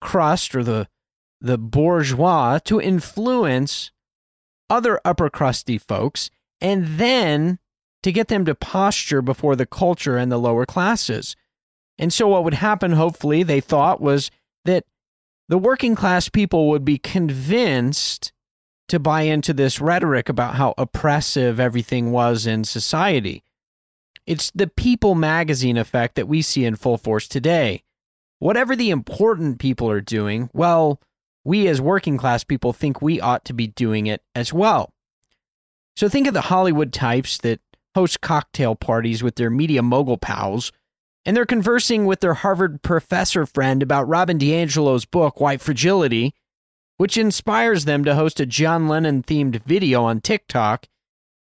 crust 0.00 0.54
or 0.54 0.64
the, 0.64 0.88
the 1.40 1.58
bourgeois, 1.58 2.58
to 2.64 2.80
influence 2.80 3.92
other 4.70 5.00
upper 5.04 5.30
crusty 5.30 5.78
folks, 5.78 6.30
and 6.60 6.98
then 6.98 7.58
to 8.02 8.12
get 8.12 8.28
them 8.28 8.44
to 8.44 8.54
posture 8.54 9.22
before 9.22 9.56
the 9.56 9.66
culture 9.66 10.16
and 10.16 10.32
the 10.32 10.38
lower 10.38 10.66
classes 10.66 11.36
and 11.98 12.12
so, 12.12 12.28
what 12.28 12.44
would 12.44 12.54
happen, 12.54 12.92
hopefully, 12.92 13.42
they 13.42 13.60
thought, 13.60 14.00
was 14.00 14.30
that 14.64 14.84
the 15.48 15.58
working 15.58 15.94
class 15.94 16.28
people 16.28 16.68
would 16.68 16.84
be 16.84 16.98
convinced 16.98 18.32
to 18.88 18.98
buy 18.98 19.22
into 19.22 19.52
this 19.52 19.80
rhetoric 19.80 20.28
about 20.28 20.54
how 20.54 20.74
oppressive 20.78 21.60
everything 21.60 22.12
was 22.12 22.46
in 22.46 22.64
society. 22.64 23.42
It's 24.26 24.50
the 24.54 24.66
People 24.66 25.14
magazine 25.14 25.76
effect 25.76 26.14
that 26.14 26.28
we 26.28 26.42
see 26.42 26.64
in 26.64 26.76
full 26.76 26.98
force 26.98 27.26
today. 27.26 27.82
Whatever 28.38 28.76
the 28.76 28.90
important 28.90 29.58
people 29.58 29.90
are 29.90 30.00
doing, 30.00 30.48
well, 30.52 31.00
we 31.44 31.66
as 31.66 31.80
working 31.80 32.16
class 32.16 32.44
people 32.44 32.72
think 32.72 33.02
we 33.02 33.20
ought 33.20 33.44
to 33.46 33.52
be 33.52 33.66
doing 33.66 34.06
it 34.06 34.22
as 34.34 34.52
well. 34.52 34.92
So 35.96 36.08
think 36.08 36.26
of 36.26 36.34
the 36.34 36.42
Hollywood 36.42 36.92
types 36.92 37.38
that 37.38 37.60
host 37.94 38.20
cocktail 38.20 38.76
parties 38.76 39.22
with 39.22 39.36
their 39.36 39.50
media 39.50 39.82
mogul 39.82 40.18
pals 40.18 40.72
and 41.28 41.36
they're 41.36 41.44
conversing 41.44 42.06
with 42.06 42.20
their 42.20 42.32
Harvard 42.32 42.80
professor 42.80 43.44
friend 43.44 43.82
about 43.82 44.08
Robin 44.08 44.38
DiAngelo's 44.38 45.04
book, 45.04 45.38
White 45.38 45.60
Fragility, 45.60 46.32
which 46.96 47.18
inspires 47.18 47.84
them 47.84 48.02
to 48.04 48.14
host 48.14 48.40
a 48.40 48.46
John 48.46 48.88
Lennon 48.88 49.22
themed 49.22 49.62
video 49.64 50.04
on 50.04 50.22
TikTok 50.22 50.86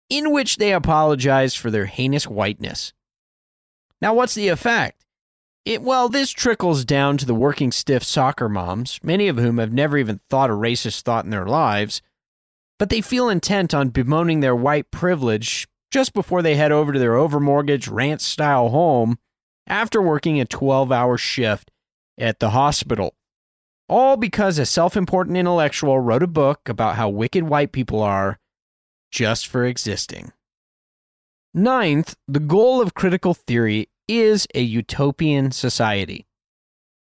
in 0.09 0.33
which 0.33 0.57
they 0.57 0.73
apologize 0.73 1.55
for 1.55 1.71
their 1.71 1.85
heinous 1.85 2.27
whiteness. 2.27 2.91
Now, 4.01 4.13
what's 4.13 4.35
the 4.35 4.49
effect? 4.49 5.05
It, 5.63 5.81
well, 5.81 6.09
this 6.09 6.31
trickles 6.31 6.83
down 6.83 7.15
to 7.19 7.25
the 7.25 7.33
working 7.33 7.71
stiff 7.71 8.03
soccer 8.03 8.49
moms, 8.49 8.99
many 9.01 9.29
of 9.29 9.37
whom 9.37 9.57
have 9.57 9.71
never 9.71 9.97
even 9.97 10.19
thought 10.29 10.49
a 10.49 10.53
racist 10.53 11.03
thought 11.03 11.23
in 11.23 11.31
their 11.31 11.45
lives, 11.45 12.01
but 12.77 12.89
they 12.89 12.99
feel 12.99 13.29
intent 13.29 13.73
on 13.73 13.87
bemoaning 13.87 14.41
their 14.41 14.53
white 14.53 14.91
privilege 14.91 15.69
just 15.91 16.11
before 16.11 16.41
they 16.41 16.55
head 16.55 16.73
over 16.73 16.91
to 16.91 16.99
their 16.99 17.13
overmortgaged 17.13 17.89
ranch 17.89 18.19
style 18.19 18.67
home 18.67 19.17
after 19.67 20.01
working 20.01 20.39
a 20.39 20.45
12 20.45 20.91
hour 20.91 21.17
shift 21.17 21.71
at 22.17 22.39
the 22.39 22.51
hospital. 22.51 23.15
All 23.87 24.15
because 24.15 24.57
a 24.57 24.65
self 24.65 24.95
important 24.95 25.37
intellectual 25.37 25.99
wrote 25.99 26.23
a 26.23 26.27
book 26.27 26.69
about 26.69 26.95
how 26.95 27.09
wicked 27.09 27.43
white 27.43 27.71
people 27.71 28.01
are 28.01 28.39
just 29.11 29.47
for 29.47 29.65
existing. 29.65 30.31
Ninth, 31.53 32.15
the 32.27 32.39
goal 32.39 32.81
of 32.81 32.93
critical 32.93 33.33
theory 33.33 33.89
is 34.07 34.47
a 34.55 34.61
utopian 34.61 35.51
society. 35.51 36.25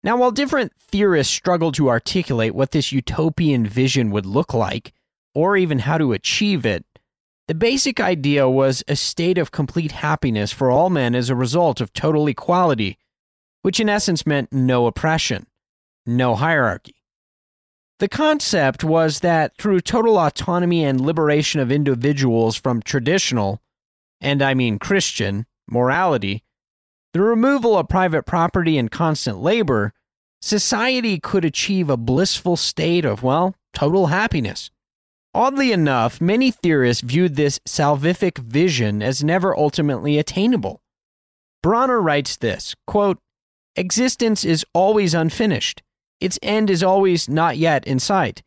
Now, 0.05 0.17
while 0.17 0.33
different 0.33 0.73
theorists 0.81 1.33
struggle 1.33 1.71
to 1.73 1.89
articulate 1.89 2.55
what 2.55 2.73
this 2.73 2.91
utopian 2.91 3.67
vision 3.67 4.11
would 4.11 4.27
look 4.27 4.53
like, 4.53 4.93
or 5.33 5.57
even 5.57 5.81
how 5.81 5.99
to 5.99 6.13
achieve 6.13 6.67
it, 6.67 6.85
The 7.49 7.55
basic 7.55 8.01
idea 8.01 8.49
was 8.49 8.85
a 8.87 8.97
state 8.97 9.37
of 9.37 9.51
complete 9.51 9.93
happiness 9.93 10.53
for 10.53 10.71
all 10.71 10.91
men 10.91 11.15
as 11.15 11.29
a 11.29 11.35
result 11.35 11.81
of 11.81 11.93
total 11.93 12.29
equality, 12.29 12.99
which 13.63 13.81
in 13.81 13.89
essence 13.89 14.25
meant 14.25 14.53
no 14.53 14.87
oppression, 14.87 15.47
no 16.07 16.35
hierarchy. 16.37 16.95
The 17.99 18.09
concept 18.09 18.83
was 18.83 19.21
that 19.21 19.57
through 19.59 19.81
total 19.81 20.19
autonomy 20.19 20.85
and 20.85 21.01
liberation 21.01 21.61
of 21.61 21.71
individuals 21.71 22.57
from 22.57 22.83
traditional, 22.83 23.61
and 24.21 24.43
I 24.43 24.55
mean 24.55 24.79
Christian, 24.79 25.47
morality, 25.69 26.43
the 27.13 27.21
removal 27.21 27.77
of 27.77 27.89
private 27.89 28.25
property 28.25 28.79
and 28.79 28.91
constant 28.91 29.39
labor, 29.39 29.93
society 30.41 31.21
could 31.21 31.45
achieve 31.45 31.91
a 31.91 31.97
blissful 31.97 32.57
state 32.57 33.05
of, 33.05 33.23
well, 33.23 33.55
total 33.73 34.07
happiness. 34.07 34.71
Oddly 35.35 35.73
enough, 35.73 36.21
many 36.21 36.51
theorists 36.51 37.03
viewed 37.03 37.37
this 37.37 37.59
salvific 37.67 38.39
vision 38.39 39.03
as 39.03 39.25
never 39.25 39.57
ultimately 39.57 40.19
attainable. 40.19 40.83
Bronner 41.63 42.01
writes 42.03 42.37
this 42.37 42.75
quote, 42.87 43.19
Existence 43.75 44.45
is 44.45 44.67
always 44.75 45.15
unfinished. 45.15 45.83
Its 46.21 46.39
end 46.43 46.69
is 46.69 46.83
always 46.83 47.29
not 47.29 47.57
yet 47.57 47.87
in 47.87 47.99
sight. 47.99 48.43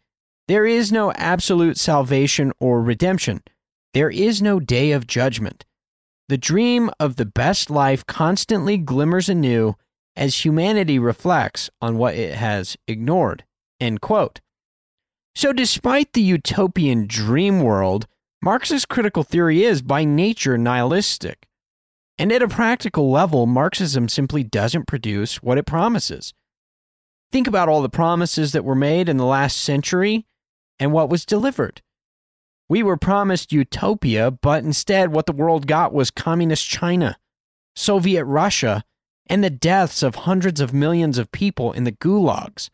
There 0.47 0.67
is 0.67 0.91
no 0.91 1.11
absolute 1.13 1.77
salvation 1.77 2.53
or 2.59 2.81
redemption. 2.81 3.41
There 3.95 4.11
is 4.11 4.41
no 4.41 4.59
day 4.59 4.91
of 4.91 5.07
judgment. 5.07 5.65
The 6.29 6.37
dream 6.37 6.91
of 6.99 7.15
the 7.15 7.25
best 7.25 7.71
life 7.71 8.05
constantly 8.05 8.77
glimmers 8.77 9.27
anew 9.27 9.75
as 10.15 10.45
humanity 10.45 10.99
reflects 10.99 11.69
on 11.81 11.97
what 11.97 12.15
it 12.15 12.35
has 12.35 12.77
ignored. 12.87 13.43
End 13.79 14.01
quote. 14.01 14.39
So, 15.35 15.51
despite 15.51 16.13
the 16.13 16.21
utopian 16.21 17.07
dream 17.07 17.59
world, 17.59 18.07
Marxist 18.41 18.87
critical 18.87 19.23
theory 19.23 19.63
is 19.63 19.81
by 19.81 20.05
nature 20.05 20.57
nihilistic. 20.57 21.45
And 22.17 22.31
at 22.31 22.41
a 22.41 22.47
practical 22.47 23.11
level, 23.11 23.45
Marxism 23.45 24.07
simply 24.07 24.43
doesn't 24.43 24.87
produce 24.87 25.43
what 25.43 25.57
it 25.57 25.65
promises. 25.65 26.33
Think 27.33 27.47
about 27.47 27.67
all 27.67 27.81
the 27.81 27.89
promises 27.89 28.53
that 28.53 28.63
were 28.63 28.75
made 28.75 29.09
in 29.09 29.17
the 29.17 29.25
last 29.25 29.57
century 29.57 30.25
and 30.79 30.93
what 30.93 31.09
was 31.09 31.25
delivered. 31.25 31.81
We 32.69 32.81
were 32.81 32.95
promised 32.95 33.51
utopia, 33.51 34.31
but 34.31 34.63
instead, 34.63 35.11
what 35.11 35.25
the 35.25 35.33
world 35.33 35.67
got 35.67 35.93
was 35.93 36.11
communist 36.11 36.65
China, 36.65 37.17
Soviet 37.75 38.23
Russia, 38.23 38.85
and 39.27 39.43
the 39.43 39.49
deaths 39.49 40.01
of 40.01 40.15
hundreds 40.15 40.61
of 40.61 40.73
millions 40.73 41.17
of 41.17 41.31
people 41.31 41.73
in 41.73 41.83
the 41.83 41.91
gulags 41.91 42.69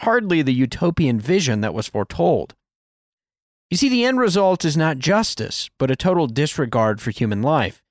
hardly 0.00 0.42
the 0.42 0.52
utopian 0.52 1.18
vision 1.18 1.60
that 1.60 1.74
was 1.74 1.88
foretold. 1.88 2.54
You 3.70 3.76
see, 3.76 3.88
the 3.88 4.04
end 4.04 4.18
result 4.18 4.64
is 4.64 4.76
not 4.76 4.98
justice, 4.98 5.70
but 5.78 5.90
a 5.90 5.96
total 5.96 6.26
disregard 6.26 7.00
for 7.00 7.10
human 7.10 7.42
life. 7.42 7.82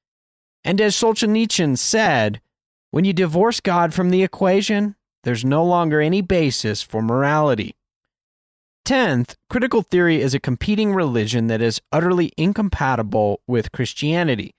And 0.63 0.79
as 0.79 0.95
Solzhenitsyn 0.95 1.77
said, 1.77 2.41
when 2.91 3.05
you 3.05 3.13
divorce 3.13 3.59
God 3.59 3.93
from 3.93 4.09
the 4.09 4.23
equation, 4.23 4.95
there's 5.23 5.43
no 5.43 5.65
longer 5.65 5.99
any 5.99 6.21
basis 6.21 6.81
for 6.81 7.01
morality. 7.01 7.75
Tenth, 8.85 9.35
critical 9.49 9.81
theory 9.81 10.21
is 10.21 10.33
a 10.33 10.39
competing 10.39 10.93
religion 10.93 11.47
that 11.47 11.61
is 11.61 11.81
utterly 11.91 12.31
incompatible 12.37 13.41
with 13.47 13.71
Christianity. 13.71 14.53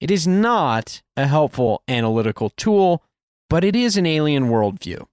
It 0.00 0.10
is 0.10 0.26
not 0.26 1.02
a 1.16 1.26
helpful 1.26 1.82
analytical 1.86 2.50
tool, 2.50 3.02
but 3.48 3.64
it 3.64 3.76
is 3.76 3.96
an 3.96 4.06
alien 4.06 4.48
worldview. 4.48 5.06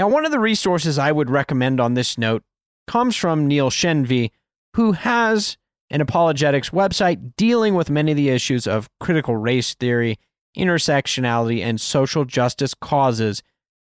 Now, 0.00 0.08
one 0.08 0.24
of 0.24 0.30
the 0.30 0.38
resources 0.38 0.98
I 0.98 1.12
would 1.12 1.28
recommend 1.28 1.78
on 1.78 1.92
this 1.92 2.16
note 2.16 2.42
comes 2.86 3.16
from 3.16 3.46
Neil 3.46 3.68
Shenvi, 3.68 4.30
who 4.74 4.92
has 4.92 5.58
an 5.90 6.00
apologetics 6.00 6.70
website 6.70 7.36
dealing 7.36 7.74
with 7.74 7.90
many 7.90 8.12
of 8.12 8.16
the 8.16 8.30
issues 8.30 8.66
of 8.66 8.88
critical 8.98 9.36
race 9.36 9.74
theory, 9.74 10.18
intersectionality, 10.56 11.60
and 11.62 11.78
social 11.78 12.24
justice 12.24 12.72
causes 12.72 13.42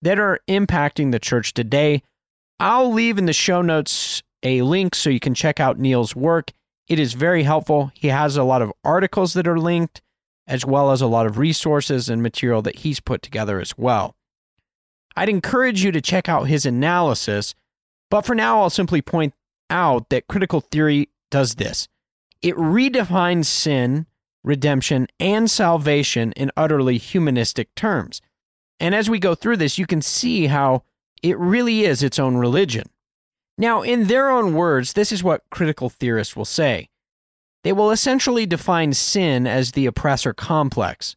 that 0.03 0.19
are 0.19 0.41
impacting 0.49 1.12
the 1.12 1.21
church 1.21 1.55
today. 1.55 2.03
I'll 2.59 2.93
leave 2.93 3.17
in 3.17 3.27
the 3.27 3.33
show 3.33 3.62
notes 3.62 4.25
a 4.43 4.62
link 4.62 4.97
so 4.97 5.09
you 5.09 5.21
can 5.21 5.35
check 5.35 5.61
out 5.61 5.79
Neil's 5.79 6.17
work. 6.17 6.51
It 6.88 6.99
is 6.99 7.12
very 7.12 7.45
helpful. 7.45 7.93
He 7.95 8.09
has 8.09 8.37
a 8.37 8.43
lot 8.43 8.61
of 8.61 8.73
articles 8.83 9.35
that 9.35 9.47
are 9.47 9.57
linked, 9.57 10.03
as 10.49 10.67
well 10.67 10.91
as 10.91 11.01
a 11.01 11.07
lot 11.07 11.27
of 11.27 11.38
resources 11.38 12.09
and 12.09 12.21
material 12.21 12.61
that 12.62 12.81
he's 12.81 12.99
put 12.99 13.23
together 13.23 13.61
as 13.61 13.79
well. 13.79 14.17
I'd 15.16 15.29
encourage 15.29 15.85
you 15.85 15.92
to 15.92 16.01
check 16.01 16.29
out 16.29 16.48
his 16.48 16.66
analysis, 16.66 17.55
but 18.11 18.22
for 18.22 18.35
now, 18.35 18.61
I'll 18.61 18.70
simply 18.70 19.03
point 19.03 19.35
out 19.70 20.09
that 20.11 20.29
critical 20.29 20.61
theory 20.61 21.09
does 21.31 21.55
this 21.55 21.88
it 22.42 22.57
redefines 22.57 23.46
sin, 23.46 24.07
redemption, 24.42 25.07
and 25.20 25.51
salvation 25.51 26.33
in 26.33 26.51
utterly 26.57 26.98
humanistic 26.98 27.75
terms. 27.75 28.20
And 28.81 28.94
as 28.94 29.09
we 29.09 29.20
go 29.20 29.35
through 29.35 29.59
this, 29.59 29.79
you 29.79 29.87
can 29.87 30.03
see 30.03 30.48
how 30.48 30.83
it 31.22 31.38
really 31.38 31.85
is 31.85 32.03
its 32.03 32.18
own 32.18 32.37
religion. 32.37 32.90
Now, 33.57 33.83
in 33.83 34.09
their 34.09 34.29
own 34.29 34.55
words, 34.55 34.94
this 34.94 35.12
is 35.12 35.22
what 35.22 35.44
critical 35.51 35.88
theorists 35.88 36.35
will 36.35 36.44
say. 36.44 36.88
They 37.62 37.72
will 37.72 37.92
essentially 37.92 38.44
define 38.44 38.92
sin 38.92 39.46
as 39.46 39.72
the 39.72 39.87
oppressor 39.87 40.35
complex. 40.35 41.14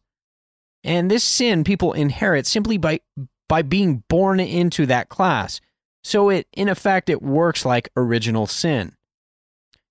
And 0.84 1.10
this 1.10 1.24
sin 1.24 1.64
people 1.64 1.92
inherit 1.92 2.46
simply 2.46 2.78
by 2.78 3.00
by 3.48 3.62
being 3.62 4.02
born 4.08 4.40
into 4.40 4.86
that 4.86 5.08
class. 5.08 5.60
So 6.04 6.28
it 6.30 6.46
in 6.52 6.68
effect 6.68 7.10
it 7.10 7.22
works 7.22 7.64
like 7.64 7.88
original 7.96 8.46
sin. 8.46 8.94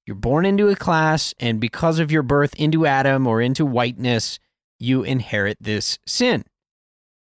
You're 0.05 0.15
born 0.15 0.45
into 0.45 0.69
a 0.69 0.75
class 0.75 1.33
and 1.39 1.59
because 1.59 1.99
of 1.99 2.11
your 2.11 2.23
birth 2.23 2.53
into 2.55 2.85
Adam 2.85 3.25
or 3.27 3.41
into 3.41 3.65
whiteness, 3.65 4.39
you 4.79 5.03
inherit 5.03 5.57
this 5.59 5.99
sin. 6.05 6.45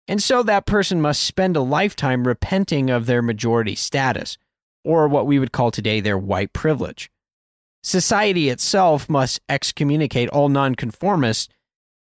And 0.07 0.21
so 0.21 0.43
that 0.43 0.65
person 0.65 1.01
must 1.01 1.23
spend 1.23 1.55
a 1.55 1.61
lifetime 1.61 2.27
repenting 2.27 2.89
of 2.89 3.05
their 3.05 3.21
majority 3.21 3.75
status, 3.75 4.37
or 4.83 5.07
what 5.07 5.25
we 5.25 5.39
would 5.39 5.53
call 5.53 5.71
today 5.71 6.01
their 6.01 6.17
white 6.17 6.51
privilege. 6.51 7.09
Society 7.83 8.49
itself 8.49 9.09
must 9.09 9.39
excommunicate 9.47 10.29
all 10.29 10.49
nonconformists 10.49 11.47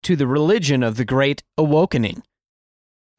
to 0.02 0.16
the 0.16 0.26
religion 0.26 0.82
of 0.82 0.96
the 0.96 1.04
Great 1.04 1.42
Awakening, 1.58 2.22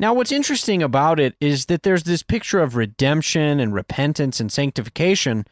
now, 0.02 0.16
what's 0.16 0.32
interesting 0.32 0.82
about 0.82 1.20
it 1.20 1.36
is 1.40 1.68
that 1.68 1.84
there's 1.84 2.04
this 2.04 2.24
picture 2.24 2.60
of 2.60 2.76
redemption 2.76 3.60
and 3.60 3.72
repentance 3.72 4.40
and 4.40 4.52
sanctification, 4.52 5.46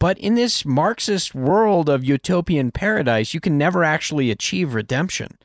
but 0.00 0.16
in 0.16 0.34
this 0.34 0.64
Marxist 0.64 1.34
world 1.34 1.90
of 1.90 2.02
utopian 2.02 2.70
paradise, 2.70 3.34
you 3.34 3.40
can 3.40 3.58
never 3.58 3.84
actually 3.84 4.30
achieve 4.30 4.72
redemption. 4.72 5.36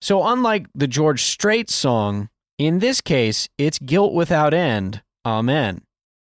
So, 0.00 0.26
unlike 0.26 0.66
the 0.74 0.88
George 0.88 1.22
Strait 1.22 1.70
song, 1.70 2.30
in 2.58 2.80
this 2.80 3.00
case, 3.00 3.48
it's 3.56 3.78
guilt 3.78 4.12
without 4.12 4.52
end. 4.52 5.02
Amen. 5.24 5.82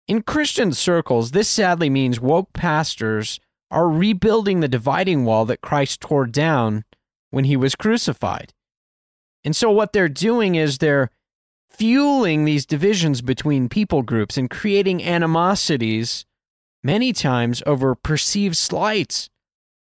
In 0.07 0.21
Christian 0.21 0.71
circles, 0.71 1.31
this 1.31 1.49
sadly 1.49 1.89
means 1.89 2.21
woke 2.21 2.53
pastors 2.53 3.41
are 3.69 3.89
rebuilding 3.89 4.61
the 4.61 4.69
dividing 4.69 5.25
wall 5.25 5.43
that 5.43 5.59
Christ 5.59 5.99
tore 5.99 6.25
down 6.25 6.85
when 7.31 7.43
he 7.43 7.57
was 7.57 7.75
crucified. 7.75 8.53
And 9.43 9.53
so, 9.53 9.69
what 9.69 9.91
they're 9.91 10.07
doing 10.07 10.55
is 10.55 10.77
they're 10.77 11.11
fueling 11.77 12.45
these 12.45 12.65
divisions 12.65 13.21
between 13.21 13.69
people 13.69 14.01
groups 14.01 14.37
and 14.37 14.49
creating 14.49 15.03
animosities 15.03 16.25
many 16.83 17.13
times 17.13 17.61
over 17.65 17.93
perceived 17.93 18.57
slights 18.57 19.29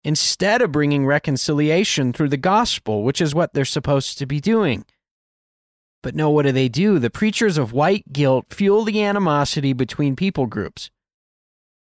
instead 0.05 0.63
of 0.63 0.73
bringing 0.73 1.07
reconciliation 1.07 2.13
through 2.13 2.29
the 2.29 2.37
gospel, 2.37 3.03
which 3.03 3.21
is 3.21 3.35
what 3.35 3.55
they're 3.55 3.65
supposed 3.65 4.19
to 4.19 4.27
be 4.27 4.41
doing. 4.41 4.85
But 6.03 6.15
no, 6.15 6.31
what 6.31 6.47
do 6.47 6.53
they 6.53 6.69
do? 6.69 6.99
The 6.99 7.11
preachers 7.11 7.59
of 7.59 7.73
white 7.73 8.13
guilt 8.13 8.47
fuel 8.51 8.85
the 8.85 9.03
animosity 9.03 9.73
between 9.73 10.17
people 10.17 10.47
groups. 10.47 10.91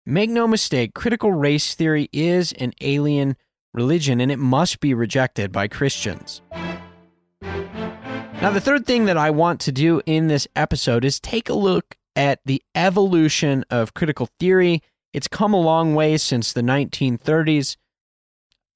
Make 0.05 0.29
no 0.29 0.47
mistake, 0.47 0.93
critical 0.93 1.33
race 1.33 1.75
theory 1.75 2.10
is 2.12 2.53
an 2.53 2.73
alien 2.81 3.36
religion 3.73 4.21
and 4.21 4.31
it 4.31 4.39
must 4.39 4.79
be 4.79 4.93
rejected 4.93 5.51
by 5.51 5.67
Christians. 5.67 6.41
Now, 8.47 8.53
the 8.53 8.62
third 8.62 8.86
thing 8.86 9.07
that 9.07 9.17
I 9.17 9.29
want 9.29 9.60
to 9.60 9.73
do 9.73 10.01
in 10.05 10.27
this 10.27 10.47
episode 10.55 11.03
is 11.03 11.19
take 11.19 11.49
a 11.49 11.53
look 11.53 11.97
at 12.15 12.39
the 12.45 12.63
evolution 12.75 13.65
of 13.69 13.93
critical 13.93 14.29
theory. 14.39 14.81
It's 15.12 15.27
come 15.27 15.53
a 15.53 15.60
long 15.60 15.95
way 15.95 16.15
since 16.17 16.53
the 16.53 16.62
1930s 16.62 17.75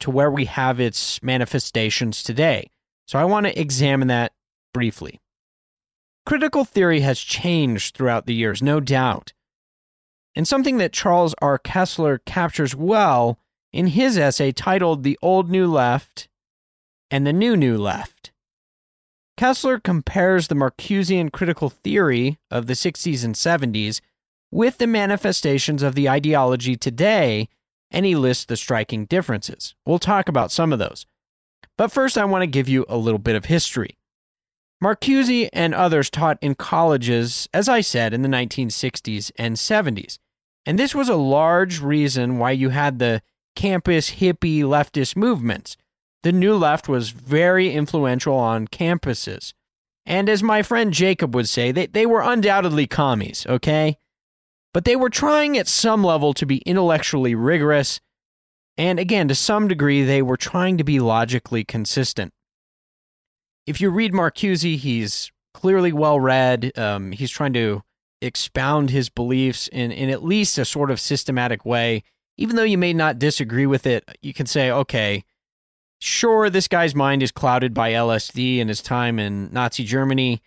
to 0.01 0.11
where 0.11 0.29
we 0.29 0.43
have 0.43 0.81
its 0.81 1.23
manifestations 1.23 2.21
today. 2.21 2.69
So 3.07 3.17
I 3.17 3.23
want 3.23 3.45
to 3.45 3.57
examine 3.57 4.09
that 4.09 4.33
briefly. 4.73 5.21
Critical 6.25 6.65
theory 6.65 6.99
has 6.99 7.21
changed 7.21 7.95
throughout 7.95 8.25
the 8.25 8.35
years, 8.35 8.61
no 8.61 8.81
doubt. 8.81 9.31
And 10.35 10.45
something 10.45 10.79
that 10.79 10.91
Charles 10.91 11.33
R. 11.41 11.57
Kesler 11.57 12.19
captures 12.25 12.75
well 12.75 13.39
in 13.71 13.87
his 13.87 14.17
essay 14.17 14.51
titled 14.51 15.03
The 15.03 15.17
Old 15.21 15.49
New 15.49 15.71
Left 15.71 16.27
and 17.09 17.25
the 17.25 17.31
New 17.31 17.55
New 17.55 17.77
Left. 17.77 18.30
Kesler 19.37 19.81
compares 19.81 20.47
the 20.47 20.55
Marcusean 20.55 21.31
critical 21.31 21.69
theory 21.69 22.37
of 22.49 22.67
the 22.67 22.73
60s 22.73 23.23
and 23.23 23.35
70s 23.35 24.01
with 24.51 24.77
the 24.77 24.87
manifestations 24.87 25.81
of 25.81 25.95
the 25.95 26.09
ideology 26.09 26.75
today 26.75 27.47
and 27.91 28.05
he 28.05 28.15
lists 28.15 28.45
the 28.45 28.55
striking 28.55 29.05
differences. 29.05 29.75
We'll 29.85 29.99
talk 29.99 30.29
about 30.29 30.51
some 30.51 30.71
of 30.71 30.79
those. 30.79 31.05
But 31.77 31.91
first, 31.91 32.17
I 32.17 32.25
want 32.25 32.43
to 32.43 32.47
give 32.47 32.69
you 32.69 32.85
a 32.87 32.97
little 32.97 33.19
bit 33.19 33.35
of 33.35 33.45
history. 33.45 33.97
Marcuse 34.81 35.49
and 35.53 35.75
others 35.75 36.09
taught 36.09 36.39
in 36.41 36.55
colleges, 36.55 37.47
as 37.53 37.69
I 37.69 37.81
said, 37.81 38.13
in 38.13 38.23
the 38.23 38.29
1960s 38.29 39.31
and 39.35 39.55
70s. 39.55 40.17
And 40.65 40.79
this 40.79 40.95
was 40.95 41.09
a 41.09 41.15
large 41.15 41.81
reason 41.81 42.37
why 42.37 42.51
you 42.51 42.69
had 42.69 42.97
the 42.97 43.21
campus 43.55 44.11
hippie 44.11 44.61
leftist 44.61 45.15
movements. 45.15 45.77
The 46.23 46.31
New 46.31 46.55
Left 46.55 46.87
was 46.87 47.09
very 47.09 47.71
influential 47.71 48.35
on 48.35 48.67
campuses. 48.67 49.53
And 50.05 50.29
as 50.29 50.43
my 50.43 50.61
friend 50.61 50.93
Jacob 50.93 51.33
would 51.35 51.47
say, 51.49 51.71
they, 51.71 51.87
they 51.87 52.05
were 52.05 52.21
undoubtedly 52.21 52.87
commies, 52.87 53.45
okay? 53.47 53.97
But 54.73 54.85
they 54.85 54.95
were 54.95 55.09
trying 55.09 55.57
at 55.57 55.67
some 55.67 56.03
level 56.03 56.33
to 56.35 56.45
be 56.45 56.57
intellectually 56.59 57.35
rigorous. 57.35 57.99
And 58.77 58.99
again, 58.99 59.27
to 59.27 59.35
some 59.35 59.67
degree, 59.67 60.03
they 60.03 60.21
were 60.21 60.37
trying 60.37 60.77
to 60.77 60.83
be 60.83 60.99
logically 60.99 61.63
consistent. 61.63 62.33
If 63.67 63.81
you 63.81 63.89
read 63.89 64.13
Marcuse, 64.13 64.77
he's 64.77 65.31
clearly 65.53 65.91
well 65.91 66.19
read. 66.19 66.71
Um, 66.77 67.11
he's 67.11 67.31
trying 67.31 67.53
to 67.53 67.83
expound 68.21 68.89
his 68.89 69.09
beliefs 69.09 69.67
in, 69.67 69.91
in 69.91 70.09
at 70.09 70.23
least 70.23 70.57
a 70.57 70.65
sort 70.65 70.91
of 70.91 70.99
systematic 70.99 71.65
way. 71.65 72.03
Even 72.37 72.55
though 72.55 72.63
you 72.63 72.77
may 72.77 72.93
not 72.93 73.19
disagree 73.19 73.65
with 73.65 73.85
it, 73.85 74.03
you 74.21 74.33
can 74.33 74.45
say, 74.45 74.71
okay, 74.71 75.23
sure, 76.01 76.49
this 76.49 76.67
guy's 76.67 76.95
mind 76.95 77.23
is 77.23 77.31
clouded 77.31 77.73
by 77.73 77.91
LSD 77.91 78.59
and 78.59 78.69
his 78.69 78.81
time 78.81 79.19
in 79.19 79.51
Nazi 79.53 79.83
Germany, 79.83 80.41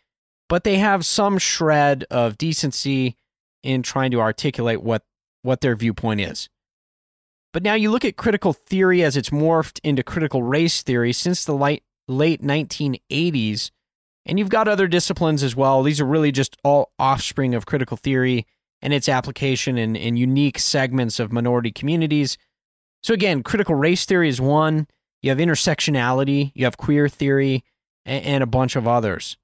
but 0.49 0.65
they 0.65 0.77
have 0.77 1.07
some 1.07 1.39
shred 1.39 2.05
of 2.11 2.37
decency 2.37 3.17
in 3.63 3.83
trying 3.83 4.11
to 4.11 4.21
articulate 4.21 4.83
what, 4.83 5.03
what 5.43 5.61
their 5.61 5.77
viewpoint 5.77 6.21
is. 6.21 6.49
But 7.53 7.63
now 7.63 7.75
you 7.75 7.91
look 7.91 8.05
at 8.05 8.17
critical 8.17 8.53
theory 8.53 9.03
as 9.05 9.17
it's 9.17 9.31
morphed 9.31 9.79
into 9.85 10.03
critical 10.03 10.43
race 10.43 10.83
theory 10.83 11.13
since 11.13 11.45
the 11.45 11.55
late, 11.55 11.85
late 12.09 12.43
1980s, 12.43 13.71
and 14.27 14.39
you've 14.39 14.49
got 14.49 14.67
other 14.67 14.89
disciplines 14.89 15.43
as 15.43 15.55
well. 15.55 15.83
These 15.83 16.01
are 16.01 16.07
really 16.07 16.33
just 16.33 16.57
all 16.65 16.93
offspring 16.99 17.55
of 17.55 17.65
critical 17.65 17.97
theory 17.97 18.47
and 18.83 18.93
its 18.93 19.09
application 19.09 19.79
in, 19.79 19.95
in 19.95 20.17
unique 20.17 20.59
segments 20.59 21.21
of 21.21 21.33
minority 21.33 21.71
communities. 21.71 22.37
So, 23.03 23.15
again, 23.15 23.43
critical 23.43 23.75
race 23.75 24.05
theory 24.05 24.29
is 24.29 24.41
one. 24.41 24.89
You 25.25 25.31
have 25.31 25.39
intersectionality, 25.39 26.53
you 26.55 26.67
have 26.67 26.77
queer 26.77 27.09
theory, 27.09 27.65
and, 28.05 28.43
a 28.43 28.47
bunch 28.47 28.77
of 28.77 28.87
others. 28.87 29.39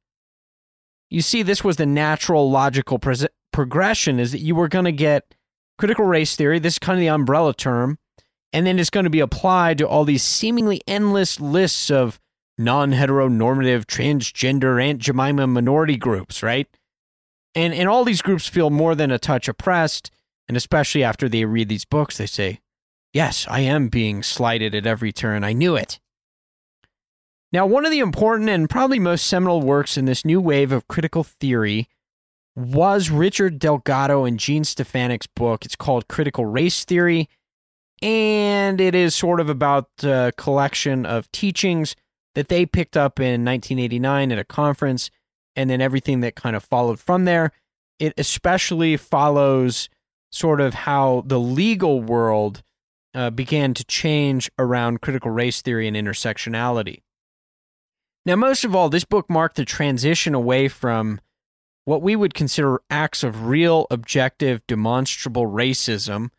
You 1.08 1.22
see, 1.22 1.42
this 1.42 1.64
was 1.64 1.78
the 1.78 1.86
natural 1.86 2.50
logical 2.50 2.98
pre- 2.98 3.28
progression 3.50 4.20
is 4.20 4.32
that 4.32 4.40
you 4.40 4.54
were 4.54 4.68
going 4.68 4.84
to 4.84 4.92
get 4.92 5.34
critical 5.78 6.04
race 6.04 6.36
theory, 6.36 6.58
this 6.58 6.74
is 6.74 6.78
kind 6.78 6.98
of 6.98 7.00
the 7.00 7.08
umbrella 7.08 7.54
term, 7.54 7.98
and 8.52 8.66
then 8.66 8.78
it's 8.78 8.90
going 8.90 9.04
to 9.04 9.10
be 9.10 9.20
applied 9.20 9.78
to 9.78 9.88
all 9.88 10.04
these 10.04 10.22
seemingly 10.22 10.82
endless 10.86 11.40
lists 11.40 11.90
of 11.90 12.20
non 12.58 12.92
heteronormative, 12.92 13.86
transgender, 13.86 14.84
Aunt 14.84 14.98
Jemima 14.98 15.46
minority 15.46 15.96
groups, 15.96 16.42
right? 16.42 16.68
And, 17.54 17.72
and 17.72 17.88
all 17.88 18.04
these 18.04 18.20
groups 18.20 18.46
feel 18.46 18.68
more 18.68 18.94
than 18.94 19.10
a 19.10 19.18
touch 19.18 19.48
oppressed. 19.48 20.10
And 20.46 20.58
especially 20.58 21.02
after 21.02 21.26
they 21.26 21.46
read 21.46 21.70
these 21.70 21.86
books, 21.86 22.18
they 22.18 22.26
say, 22.26 22.60
Yes, 23.12 23.46
I 23.49 23.61
am 23.61 23.88
being 23.88 24.23
slighted 24.23 24.75
at 24.75 24.87
every 24.87 25.12
turn. 25.12 25.42
I 25.42 25.53
knew 25.53 25.75
it. 25.77 25.99
Now, 27.53 27.66
one 27.66 27.85
of 27.85 27.90
the 27.90 27.99
important 27.99 28.49
and 28.49 28.70
probably 28.70 29.01
most 29.01 29.27
seminal 29.27 29.61
works 29.61 29.96
in 29.96 30.05
this 30.05 30.25
new 30.25 30.40
wave 30.40 30.70
of 30.70 30.87
critical 30.87 31.25
theory 31.25 31.88
was 32.55 33.11
Richard 33.11 33.59
Delgado 33.59 34.25
and 34.25 34.38
Jean 34.38 34.62
Stefanik's 34.62 35.27
book. 35.27 35.64
It's 35.64 35.75
called 35.75 36.07
Critical 36.07 36.46
Race 36.46 36.85
Theory, 36.85 37.29
and 38.01 38.81
it 38.81 38.94
is 38.94 39.14
sort 39.16 39.40
of 39.40 39.49
about 39.49 39.88
a 40.03 40.33
collection 40.37 41.05
of 41.05 41.31
teachings 41.33 41.96
that 42.37 42.49
they 42.49 42.64
picked 42.64 42.96
up 42.96 43.18
in 43.18 43.44
1989 43.44 44.31
at 44.31 44.38
a 44.38 44.44
conference, 44.44 45.11
and 45.57 45.68
then 45.68 45.81
everything 45.81 46.20
that 46.20 46.37
kind 46.37 46.55
of 46.55 46.62
followed 46.62 47.01
from 47.01 47.25
there. 47.25 47.51
It 47.99 48.14
especially 48.16 48.96
follows 48.96 49.88
sort 50.31 50.61
of 50.61 50.75
how 50.75 51.25
the 51.27 51.40
legal 51.40 52.01
world 52.01 52.62
uh, 53.14 53.31
began 53.31 53.75
to 53.75 53.85
change 53.85 54.51
around 54.59 55.01
critical 55.01 55.31
race 55.31 55.62
theory 55.62 55.88
and 55.88 55.96
intersectionality. 55.96 57.03
Now, 58.27 58.37
most 58.37 58.64
of 58.64 58.75
all, 58.75 58.88
this 58.88 59.05
book 59.05 59.31
marked 59.31 59.57
the 59.57 59.64
transition 59.64 60.35
away 60.35 60.68
from 60.68 61.20
what 61.85 62.03
we 62.03 62.14
would 62.14 62.35
consider 62.35 62.81
acts 62.90 63.23
of 63.23 63.46
real, 63.46 63.87
objective, 63.90 64.61
demonstrable 64.66 65.46
racism 65.46 66.31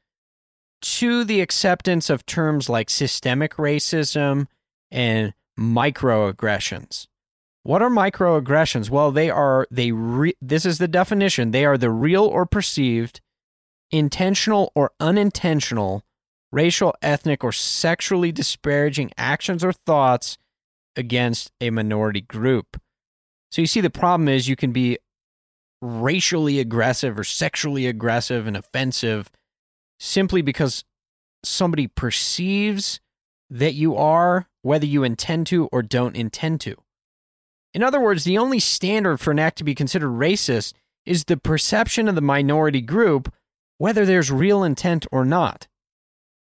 to 0.82 1.24
the 1.24 1.42
acceptance 1.42 2.10
of 2.10 2.26
terms 2.26 2.70
like 2.70 2.90
systemic 2.90 3.56
racism 3.56 4.48
and 4.90 5.34
microaggressions. 5.60 7.08
What 7.64 7.82
are 7.82 7.90
microaggressions? 7.90 8.90
Well, 8.90 9.12
they 9.12 9.30
are 9.30 9.68
they 9.70 9.92
re- 9.92 10.36
this 10.42 10.66
is 10.66 10.80
the 10.80 10.88
definition. 10.88 11.52
They 11.52 11.66
are 11.66 11.78
the 11.78 11.92
real 11.92 12.26
or 12.26 12.46
perceived 12.46 13.22
intentional 13.92 14.72
or 14.76 14.92
unintentional 15.00 16.04
racial, 16.52 16.94
ethnic, 17.02 17.44
or 17.44 17.52
sexually 17.52 18.32
disparaging 18.32 19.12
actions 19.18 19.64
or 19.64 19.72
thoughts 19.72 20.38
against 20.96 21.52
a 21.62 21.70
minority 21.70 22.22
group. 22.22 22.80
So 23.52 23.62
you 23.62 23.68
see, 23.68 23.82
the 23.82 23.90
problem 23.90 24.28
is 24.28 24.48
you 24.48 24.56
can 24.56 24.72
be 24.72 24.98
racially 25.82 26.60
aggressive 26.60 27.18
or 27.18 27.24
sexually 27.24 27.88
aggressive 27.88 28.48
and 28.48 28.56
offensive 28.56 29.30
simply 30.00 30.42
because 30.42 30.84
somebody 31.44 31.88
perceives 31.88 33.00
that 33.50 33.74
you 33.74 33.96
are, 33.96 34.48
whether 34.62 34.86
you 34.86 35.04
intend 35.04 35.48
to 35.48 35.68
or 35.72 35.82
don't 35.82 36.16
intend 36.16 36.62
to. 36.62 36.76
In 37.74 37.84
other 37.84 38.00
words, 38.00 38.24
the 38.24 38.38
only 38.38 38.60
standard 38.60 39.20
for 39.20 39.32
an 39.32 39.40
act 39.40 39.58
to 39.60 39.64
be 39.64 39.76
considered 39.76 40.10
racist 40.10 40.74
is 41.06 41.26
the 41.26 41.38
perception 41.38 42.08
of 42.08 42.16
the 42.16 42.22
minority 42.22 42.82
group, 42.82 43.34
whether 43.78 44.06
there's 44.06 44.32
real 44.32 44.64
intent 44.64 45.06
or 45.12 45.26
not. 45.26 45.68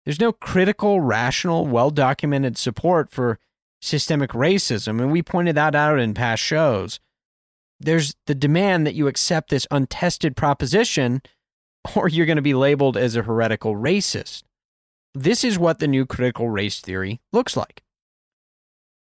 There's 0.05 0.21
no 0.21 0.33
critical, 0.33 1.01
rational, 1.01 1.67
well 1.67 1.91
documented 1.91 2.59
support 2.59 3.11
for 3.11 3.39
systemic 3.81 4.31
racism, 4.31 5.01
and 5.01 5.13
we 5.13 5.23
pointed 5.23 5.57
that 5.57 5.75
out 5.75 5.99
in 5.99 6.15
past 6.15 6.43
shows. 6.43 7.01
There's 7.81 8.15
the 8.27 8.35
demand 8.35 8.87
that 8.87 8.95
you 8.95 9.09
accept 9.09 9.51
this 9.51 9.67
untested 9.71 10.37
proposition, 10.37 11.23
or 11.97 12.09
you're 12.09 12.27
going 12.27 12.37
to 12.37 12.43
be 12.43 12.55
labeled 12.55 12.97
as 12.97 13.17
a 13.17 13.23
heretical 13.23 13.75
racist. 13.75 14.45
This 15.15 15.45
is 15.45 15.59
what 15.59 15.79
the 15.79 15.89
new 15.89 16.07
critical 16.07 16.49
race 16.49 16.81
theory 16.81 17.21
looks 17.33 17.57
like. 17.57 17.83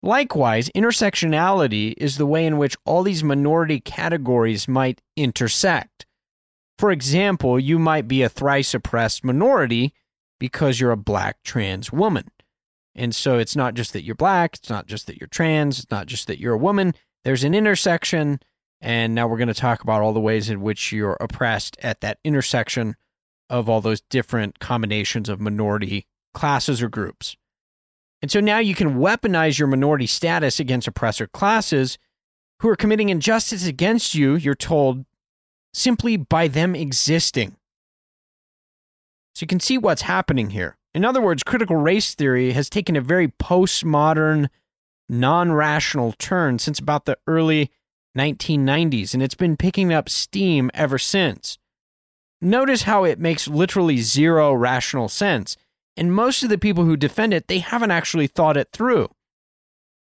Likewise, 0.02 0.70
intersectionality 0.76 1.94
is 1.96 2.16
the 2.16 2.26
way 2.26 2.46
in 2.46 2.56
which 2.56 2.76
all 2.84 3.02
these 3.02 3.24
minority 3.24 3.80
categories 3.80 4.68
might 4.68 5.02
intersect. 5.16 6.06
For 6.78 6.92
example, 6.92 7.58
you 7.58 7.80
might 7.80 8.06
be 8.06 8.22
a 8.22 8.28
thrice 8.28 8.74
oppressed 8.74 9.24
minority 9.24 9.92
because 10.38 10.80
you're 10.80 10.90
a 10.90 10.96
black 10.96 11.42
trans 11.42 11.92
woman. 11.92 12.30
And 12.94 13.14
so 13.14 13.38
it's 13.38 13.54
not 13.54 13.74
just 13.74 13.92
that 13.92 14.02
you're 14.02 14.14
black, 14.14 14.56
it's 14.56 14.70
not 14.70 14.86
just 14.86 15.06
that 15.06 15.18
you're 15.20 15.28
trans, 15.28 15.78
it's 15.78 15.90
not 15.90 16.06
just 16.06 16.26
that 16.26 16.40
you're 16.40 16.54
a 16.54 16.58
woman. 16.58 16.94
There's 17.24 17.44
an 17.44 17.54
intersection. 17.54 18.40
And 18.80 19.14
now 19.14 19.26
we're 19.26 19.38
going 19.38 19.48
to 19.48 19.54
talk 19.54 19.82
about 19.82 20.02
all 20.02 20.12
the 20.12 20.20
ways 20.20 20.48
in 20.48 20.60
which 20.60 20.92
you're 20.92 21.16
oppressed 21.20 21.76
at 21.82 22.00
that 22.00 22.18
intersection 22.24 22.94
of 23.50 23.68
all 23.68 23.80
those 23.80 24.00
different 24.02 24.58
combinations 24.60 25.28
of 25.28 25.40
minority 25.40 26.06
classes 26.34 26.82
or 26.82 26.88
groups. 26.88 27.36
And 28.20 28.30
so 28.30 28.40
now 28.40 28.58
you 28.58 28.74
can 28.74 28.98
weaponize 28.98 29.58
your 29.58 29.68
minority 29.68 30.06
status 30.06 30.58
against 30.58 30.88
oppressor 30.88 31.26
classes 31.26 31.98
who 32.60 32.68
are 32.68 32.76
committing 32.76 33.08
injustice 33.08 33.66
against 33.66 34.14
you, 34.14 34.34
you're 34.34 34.54
told, 34.54 35.04
simply 35.72 36.16
by 36.16 36.48
them 36.48 36.74
existing. 36.74 37.56
So 39.38 39.44
you 39.44 39.48
can 39.48 39.60
see 39.60 39.78
what's 39.78 40.02
happening 40.02 40.50
here. 40.50 40.76
In 40.94 41.04
other 41.04 41.20
words, 41.20 41.44
critical 41.44 41.76
race 41.76 42.12
theory 42.12 42.50
has 42.54 42.68
taken 42.68 42.96
a 42.96 43.00
very 43.00 43.28
postmodern, 43.28 44.48
non 45.08 45.52
rational 45.52 46.10
turn 46.18 46.58
since 46.58 46.80
about 46.80 47.04
the 47.04 47.16
early 47.28 47.70
1990s, 48.18 49.14
and 49.14 49.22
it's 49.22 49.36
been 49.36 49.56
picking 49.56 49.92
up 49.92 50.08
steam 50.08 50.72
ever 50.74 50.98
since. 50.98 51.56
Notice 52.40 52.82
how 52.82 53.04
it 53.04 53.20
makes 53.20 53.46
literally 53.46 53.98
zero 53.98 54.52
rational 54.52 55.08
sense, 55.08 55.56
and 55.96 56.12
most 56.12 56.42
of 56.42 56.48
the 56.48 56.58
people 56.58 56.84
who 56.84 56.96
defend 56.96 57.32
it, 57.32 57.46
they 57.46 57.60
haven't 57.60 57.92
actually 57.92 58.26
thought 58.26 58.56
it 58.56 58.70
through. 58.72 59.08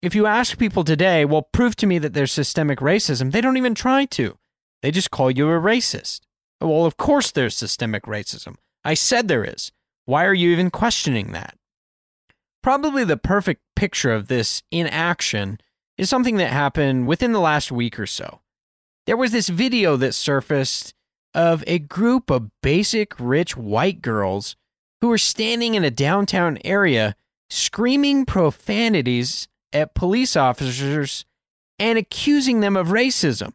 If 0.02 0.16
you 0.16 0.26
ask 0.26 0.58
people 0.58 0.84
today, 0.84 1.24
well, 1.24 1.44
prove 1.44 1.76
to 1.76 1.86
me 1.86 2.00
that 2.00 2.16
there's 2.16 2.32
systemic 2.32 2.80
racism, 2.80 3.32
they 3.32 3.42
don't 3.42 3.58
even 3.58 3.76
try 3.76 4.06
to. 4.06 4.40
They 4.82 4.90
just 4.90 5.12
call 5.12 5.30
you 5.30 5.50
a 5.50 5.62
racist. 5.62 6.22
Well, 6.60 6.88
of 6.88 6.98
course 6.98 7.30
there's 7.30 7.56
systemic 7.56 8.06
racism. 8.06 8.56
I 8.84 8.94
said 8.94 9.28
there 9.28 9.44
is. 9.44 9.72
Why 10.06 10.26
are 10.26 10.34
you 10.34 10.52
even 10.52 10.72
questioning 10.72 11.32
that? 11.34 11.56
Probably 12.62 13.04
the 13.04 13.18
perfect 13.18 13.62
picture 13.76 14.12
of 14.12 14.28
this 14.28 14.64
in 14.72 14.88
action 14.88 15.60
is 15.98 16.10
something 16.10 16.38
that 16.38 16.52
happened 16.52 17.08
within 17.08 17.32
the 17.32 17.40
last 17.40 17.72
week 17.72 18.00
or 18.00 18.08
so. 18.08 18.42
There 19.06 19.18
was 19.18 19.32
this 19.32 19.50
video 19.50 19.96
that 19.98 20.14
surfaced 20.14 20.94
of 21.34 21.64
a 21.68 21.80
group 21.80 22.30
of 22.30 22.50
basic 22.62 23.14
rich 23.20 23.56
white 23.56 24.02
girls 24.02 24.56
who 25.02 25.08
were 25.08 25.18
standing 25.18 25.76
in 25.76 25.84
a 25.84 25.92
downtown 25.92 26.58
area 26.64 27.16
screaming 27.50 28.26
profanities 28.26 29.48
at 29.74 29.96
police 29.96 30.36
officers 30.36 31.26
and 31.78 31.98
accusing 31.98 32.60
them 32.60 32.76
of 32.76 32.88
racism. 32.88 33.54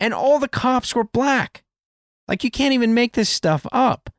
And 0.00 0.14
all 0.14 0.38
the 0.38 0.48
cops 0.48 0.94
were 0.94 1.04
black. 1.04 1.64
Like, 2.28 2.44
you 2.44 2.50
can't 2.50 2.74
even 2.74 2.94
make 2.94 3.14
this 3.14 3.28
stuff 3.28 3.66
up. 3.72 4.10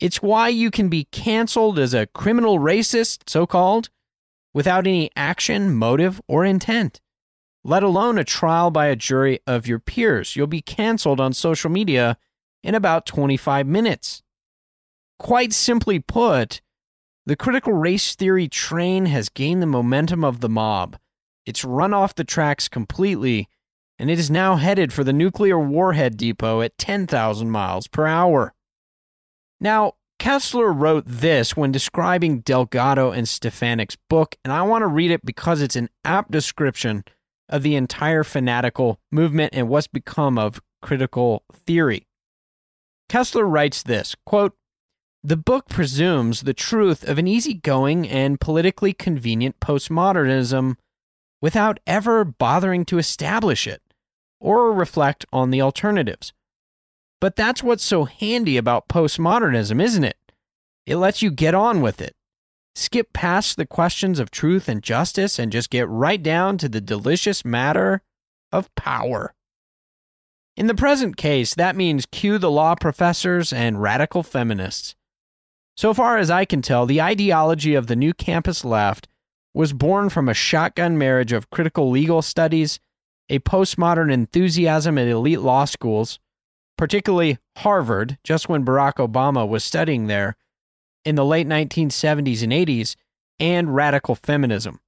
It's 0.00 0.22
why 0.22 0.48
you 0.48 0.70
can 0.70 0.88
be 0.88 1.04
canceled 1.04 1.78
as 1.78 1.92
a 1.92 2.06
criminal 2.06 2.58
racist, 2.58 3.28
so 3.28 3.46
called, 3.46 3.90
without 4.54 4.86
any 4.86 5.10
action, 5.16 5.74
motive, 5.74 6.20
or 6.28 6.44
intent, 6.44 7.00
let 7.64 7.82
alone 7.82 8.16
a 8.16 8.24
trial 8.24 8.70
by 8.70 8.86
a 8.86 8.96
jury 8.96 9.40
of 9.46 9.66
your 9.66 9.80
peers. 9.80 10.36
You'll 10.36 10.46
be 10.46 10.62
canceled 10.62 11.20
on 11.20 11.32
social 11.32 11.70
media 11.70 12.16
in 12.62 12.74
about 12.74 13.06
25 13.06 13.66
minutes. 13.66 14.22
Quite 15.18 15.52
simply 15.52 15.98
put, 15.98 16.60
the 17.26 17.36
critical 17.36 17.72
race 17.72 18.14
theory 18.14 18.48
train 18.48 19.06
has 19.06 19.28
gained 19.28 19.60
the 19.60 19.66
momentum 19.66 20.24
of 20.24 20.40
the 20.40 20.48
mob. 20.48 20.96
It's 21.44 21.64
run 21.64 21.92
off 21.92 22.14
the 22.14 22.24
tracks 22.24 22.68
completely, 22.68 23.48
and 23.98 24.08
it 24.10 24.18
is 24.18 24.30
now 24.30 24.56
headed 24.56 24.92
for 24.92 25.02
the 25.02 25.12
nuclear 25.12 25.58
warhead 25.58 26.16
depot 26.16 26.60
at 26.60 26.78
10,000 26.78 27.50
miles 27.50 27.88
per 27.88 28.06
hour. 28.06 28.54
Now, 29.60 29.94
Kesler 30.20 30.72
wrote 30.74 31.04
this 31.06 31.56
when 31.56 31.72
describing 31.72 32.40
Delgado 32.40 33.12
and 33.12 33.26
Stefancic's 33.26 33.96
book, 34.08 34.36
and 34.44 34.52
I 34.52 34.62
want 34.62 34.82
to 34.82 34.88
read 34.88 35.10
it 35.10 35.24
because 35.24 35.62
it's 35.62 35.76
an 35.76 35.90
apt 36.04 36.30
description 36.30 37.04
of 37.48 37.62
the 37.62 37.76
entire 37.76 38.24
fanatical 38.24 38.98
movement 39.10 39.54
and 39.54 39.68
what's 39.68 39.86
become 39.86 40.38
of 40.38 40.60
critical 40.82 41.44
theory. 41.52 42.06
Kesler 43.08 43.50
writes 43.50 43.82
this 43.82 44.14
quote, 44.26 44.54
The 45.22 45.36
book 45.36 45.68
presumes 45.68 46.42
the 46.42 46.54
truth 46.54 47.08
of 47.08 47.18
an 47.18 47.26
easygoing 47.26 48.08
and 48.08 48.40
politically 48.40 48.92
convenient 48.92 49.60
postmodernism 49.60 50.76
without 51.40 51.78
ever 51.86 52.24
bothering 52.24 52.84
to 52.86 52.98
establish 52.98 53.66
it 53.66 53.82
or 54.40 54.72
reflect 54.72 55.24
on 55.32 55.50
the 55.50 55.62
alternatives. 55.62 56.32
But 57.20 57.36
that's 57.36 57.62
what's 57.62 57.84
so 57.84 58.04
handy 58.04 58.56
about 58.56 58.88
postmodernism, 58.88 59.82
isn't 59.82 60.04
it? 60.04 60.16
It 60.86 60.96
lets 60.96 61.20
you 61.20 61.30
get 61.30 61.54
on 61.54 61.80
with 61.80 62.00
it. 62.00 62.14
Skip 62.74 63.12
past 63.12 63.56
the 63.56 63.66
questions 63.66 64.20
of 64.20 64.30
truth 64.30 64.68
and 64.68 64.82
justice 64.82 65.38
and 65.38 65.50
just 65.50 65.68
get 65.68 65.88
right 65.88 66.22
down 66.22 66.58
to 66.58 66.68
the 66.68 66.80
delicious 66.80 67.44
matter 67.44 68.02
of 68.52 68.72
power. 68.76 69.34
In 70.56 70.68
the 70.68 70.74
present 70.74 71.16
case, 71.16 71.54
that 71.54 71.76
means 71.76 72.06
cue 72.06 72.38
the 72.38 72.50
law 72.50 72.74
professors 72.74 73.52
and 73.52 73.82
radical 73.82 74.22
feminists. 74.22 74.94
So 75.76 75.94
far 75.94 76.18
as 76.18 76.30
I 76.30 76.44
can 76.44 76.62
tell, 76.62 76.86
the 76.86 77.02
ideology 77.02 77.74
of 77.74 77.86
the 77.86 77.96
new 77.96 78.12
campus 78.12 78.64
left 78.64 79.08
was 79.54 79.72
born 79.72 80.08
from 80.08 80.28
a 80.28 80.34
shotgun 80.34 80.98
marriage 80.98 81.32
of 81.32 81.50
critical 81.50 81.90
legal 81.90 82.22
studies, 82.22 82.80
a 83.28 83.38
postmodern 83.40 84.12
enthusiasm 84.12 84.98
at 84.98 85.08
elite 85.08 85.40
law 85.40 85.64
schools, 85.64 86.18
particularly 86.78 87.36
Harvard, 87.58 88.16
just 88.24 88.48
when 88.48 88.64
Barack 88.64 88.94
Obama 88.94 89.46
was 89.46 89.62
studying 89.62 90.06
there 90.06 90.36
in 91.04 91.16
the 91.16 91.24
late 91.24 91.46
1970s 91.46 92.42
and 92.42 92.52
80s, 92.52 92.96
and 93.40 93.74
radical 93.74 94.14
feminism. 94.14 94.80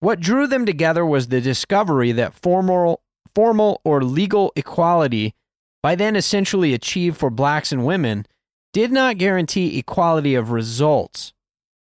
What 0.00 0.20
drew 0.20 0.46
them 0.46 0.66
together 0.66 1.04
was 1.04 1.28
the 1.28 1.40
discovery 1.40 2.12
that 2.12 2.34
formal, 2.34 3.02
formal 3.34 3.80
or 3.84 4.02
legal 4.02 4.52
equality, 4.56 5.34
by 5.82 5.94
then 5.94 6.16
essentially 6.16 6.74
achieved 6.74 7.16
for 7.16 7.30
blacks 7.30 7.72
and 7.72 7.84
women, 7.84 8.26
did 8.72 8.92
not 8.92 9.18
guarantee 9.18 9.78
equality 9.78 10.34
of 10.34 10.50
results, 10.50 11.32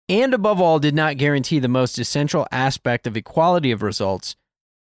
and 0.08 0.32
above 0.32 0.60
all, 0.60 0.78
did 0.78 0.94
not 0.94 1.16
guarantee 1.16 1.58
the 1.58 1.68
most 1.68 1.98
essential 1.98 2.46
aspect 2.52 3.06
of 3.06 3.16
equality 3.16 3.70
of 3.70 3.82
results 3.82 4.36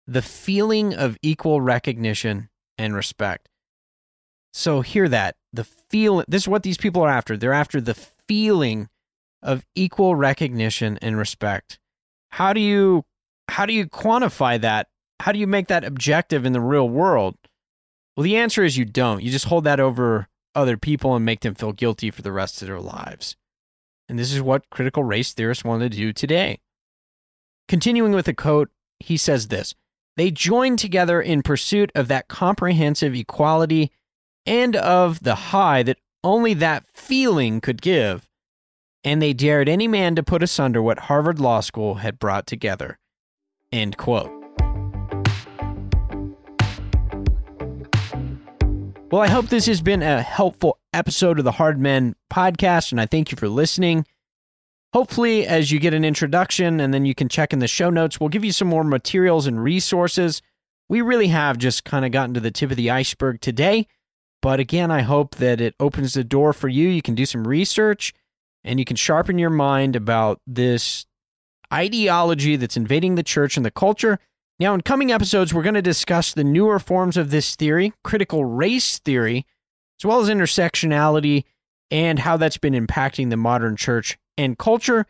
the 0.07 0.23
feeling 0.23 0.95
of 0.95 1.19
equal 1.21 1.61
recognition 1.61 2.49
and 2.79 2.95
respect. 2.95 3.47
So 4.59 4.81
hear 4.81 5.09
that. 5.09 5.37
The 5.53 5.63
feel 5.63 6.25
this 6.27 6.43
is 6.43 6.49
what 6.49 6.65
these 6.65 6.77
people 6.77 7.01
are 7.03 7.09
after. 7.09 7.37
They're 7.37 7.53
after 7.53 7.81
the 7.81 7.95
feeling 7.95 8.89
of 9.41 9.65
equal 9.77 10.17
recognition 10.17 10.99
and 11.01 11.17
respect. 11.17 11.79
How 12.31 12.53
do 12.53 12.61
you 12.61 13.05
how 13.47 13.67
do 13.67 13.73
you 13.73 13.87
quantify 13.87 14.61
that? 14.61 14.89
How 15.21 15.31
do 15.31 15.39
you 15.39 15.47
make 15.47 15.69
that 15.69 15.85
objective 15.85 16.45
in 16.45 16.55
the 16.55 16.61
real 16.61 16.89
world? 16.89 17.37
Well, 18.17 18.25
the 18.25 18.37
answer 18.37 18.65
is 18.65 18.77
you 18.77 18.85
don't. 18.85 19.23
You 19.23 19.31
just 19.31 19.45
hold 19.45 19.63
that 19.63 19.79
over 19.79 20.27
other 20.57 20.77
people 20.77 21.15
and 21.15 21.25
make 21.25 21.43
them 21.43 21.55
feel 21.55 21.73
guilty 21.73 22.11
for 22.11 22.23
the 22.23 22.33
rest 22.33 22.61
of 22.61 22.67
their 22.67 22.81
lives. 22.81 23.37
And 24.09 24.19
this 24.19 24.33
is 24.33 24.43
what 24.43 24.71
critical 24.71 25.05
race 25.05 25.33
theorists 25.33 25.63
want 25.63 25.83
to 25.83 25.89
do 25.89 26.13
today. 26.13 26.59
Continuing 27.69 28.11
with 28.11 28.27
the 28.27 28.35
quote, 28.35 28.71
he 28.99 29.17
says 29.17 29.47
this 29.47 29.77
They 30.17 30.33
join 30.33 30.77
together 30.77 31.23
in 31.23 31.43
pursuit 31.43 31.93
of 31.95 32.09
that 32.09 32.27
comprehensive 32.27 33.15
equality 33.15 33.93
and 34.49 34.75
of 34.77 35.23
the 35.23 35.35
high 35.35 35.83
that 35.83 35.99
only 36.25 36.55
that 36.55 36.87
feeling 36.95 37.61
could 37.61 37.83
give, 37.83 38.29
and 39.05 39.21
they 39.21 39.35
dared 39.35 39.69
any 39.69 39.87
man 39.87 40.17
to 40.17 40.23
put 40.23 40.43
asunder 40.43 40.83
what 40.83 41.01
Harvard 41.01 41.39
Law 41.39 41.61
School 41.61 41.97
had 41.97 42.19
brought 42.19 42.47
together. 42.47 42.99
End 43.71 43.99
quote. 43.99 44.33
Well, 49.11 49.23
I 49.23 49.29
hope 49.29 49.49
this 49.49 49.67
has 49.67 49.83
been 49.83 50.03
a 50.03 50.23
helpful 50.23 50.79
episode 50.95 51.39
of 51.39 51.45
the 51.45 51.53
Hard 51.53 51.79
Men 51.79 52.15
podcast, 52.33 52.91
and 52.91 53.01
I 53.01 53.07
thank 53.07 53.31
you 53.31 53.37
for 53.37 53.49
listening. 53.49 54.07
Hopefully, 54.95 55.47
as 55.47 55.71
you 55.71 55.79
get 55.79 55.93
an 55.93 56.05
introduction 56.05 56.81
and 56.81 56.95
then 56.95 57.05
you 57.05 57.15
can 57.15 57.29
check 57.29 57.53
in 57.53 57.59
the 57.59 57.69
show 57.69 57.91
notes, 57.91 58.19
we'll 58.19 58.31
give 58.31 58.45
you 58.45 58.53
some 58.53 58.69
more 58.69 58.85
materials 58.85 59.47
and 59.47 59.63
resources. 59.63 60.41
We 60.89 61.03
really 61.03 61.29
have 61.29 61.59
just 61.59 61.85
kind 61.85 62.07
of 62.07 62.13
gotten 62.13 62.33
to 62.33 62.41
the 62.41 62.51
tip 62.51 62.71
of 62.71 62.79
the 62.79 62.91
iceberg 62.91 63.43
today. 63.43 63.87
But 64.41 64.61
again, 64.61 64.91
I 64.91 65.03
hope 65.03 65.37
that 65.37 65.61
it 65.61 65.75
opens 65.81 66.15
the 66.15 66.25
door 66.25 66.53
for 66.53 66.69
you. 66.69 66.89
You 66.89 67.03
can 67.03 67.15
do 67.15 67.27
some 67.27 67.47
research 67.47 68.13
and 68.65 68.79
you 68.79 68.85
can 68.85 68.97
sharpen 68.97 69.39
your 69.39 69.51
mind 69.51 69.97
about 69.97 70.41
this 70.47 71.07
ideology 71.73 72.57
that's 72.57 72.77
invading 72.77 73.15
the 73.15 73.23
church 73.23 73.57
and 73.57 73.67
the 73.67 73.71
culture. 73.71 74.19
Now, 74.61 74.75
in 74.75 74.81
coming 74.81 75.13
episodes, 75.13 75.55
we're 75.55 75.63
going 75.63 75.75
to 75.75 75.83
discuss 75.83 76.33
the 76.33 76.45
newer 76.45 76.79
forms 76.79 77.17
of 77.17 77.31
this 77.31 77.55
theory, 77.55 77.93
critical 78.03 78.45
race 78.45 78.99
theory, 78.99 79.47
as 80.01 80.05
well 80.05 80.21
as 80.21 80.29
intersectionality 80.29 81.45
and 81.91 82.19
how 82.19 82.37
that's 82.37 82.59
been 82.59 82.75
impacting 82.75 83.31
the 83.31 83.37
modern 83.37 83.77
church 83.77 84.19
and 84.37 84.59
culture. 84.59 85.07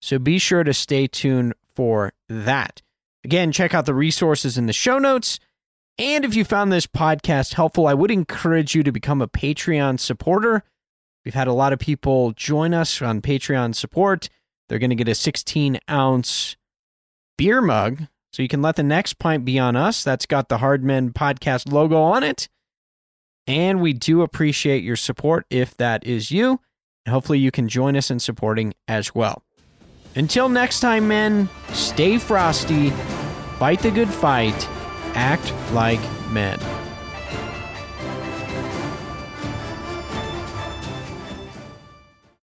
So 0.00 0.18
be 0.18 0.38
sure 0.38 0.64
to 0.64 0.74
stay 0.74 1.06
tuned 1.06 1.54
for 1.74 2.12
that. 2.28 2.82
Again, 3.24 3.52
check 3.52 3.74
out 3.74 3.86
the 3.86 3.94
resources 3.94 4.58
in 4.58 4.66
the 4.66 4.72
show 4.72 4.98
notes. 4.98 5.38
And 5.98 6.24
if 6.24 6.34
you 6.34 6.44
found 6.44 6.72
this 6.72 6.86
podcast 6.86 7.54
helpful, 7.54 7.86
I 7.86 7.94
would 7.94 8.10
encourage 8.10 8.74
you 8.74 8.82
to 8.82 8.92
become 8.92 9.20
a 9.20 9.28
Patreon 9.28 10.00
supporter. 10.00 10.62
We've 11.24 11.34
had 11.34 11.48
a 11.48 11.52
lot 11.52 11.72
of 11.72 11.78
people 11.78 12.32
join 12.32 12.74
us 12.74 13.00
on 13.02 13.20
Patreon 13.20 13.74
support. 13.74 14.28
They're 14.68 14.78
going 14.78 14.90
to 14.90 14.96
get 14.96 15.08
a 15.08 15.14
16 15.14 15.78
ounce 15.88 16.56
beer 17.36 17.60
mug. 17.60 18.06
So 18.32 18.42
you 18.42 18.48
can 18.48 18.62
let 18.62 18.76
the 18.76 18.82
next 18.82 19.18
pint 19.18 19.44
be 19.44 19.58
on 19.58 19.76
us. 19.76 20.02
That's 20.02 20.24
got 20.24 20.48
the 20.48 20.58
Hard 20.58 20.82
Men 20.82 21.12
podcast 21.12 21.70
logo 21.70 22.00
on 22.00 22.22
it. 22.22 22.48
And 23.46 23.82
we 23.82 23.92
do 23.92 24.22
appreciate 24.22 24.82
your 24.82 24.96
support 24.96 25.44
if 25.50 25.76
that 25.76 26.04
is 26.06 26.30
you. 26.30 26.60
And 27.04 27.12
hopefully 27.12 27.38
you 27.38 27.50
can 27.50 27.68
join 27.68 27.96
us 27.96 28.10
in 28.10 28.18
supporting 28.18 28.72
as 28.88 29.14
well. 29.14 29.42
Until 30.14 30.48
next 30.48 30.80
time, 30.80 31.08
men, 31.08 31.48
stay 31.72 32.18
frosty, 32.18 32.90
fight 33.58 33.80
the 33.80 33.90
good 33.90 34.08
fight 34.08 34.68
act 35.14 35.52
like 35.72 36.00
men. 36.30 36.58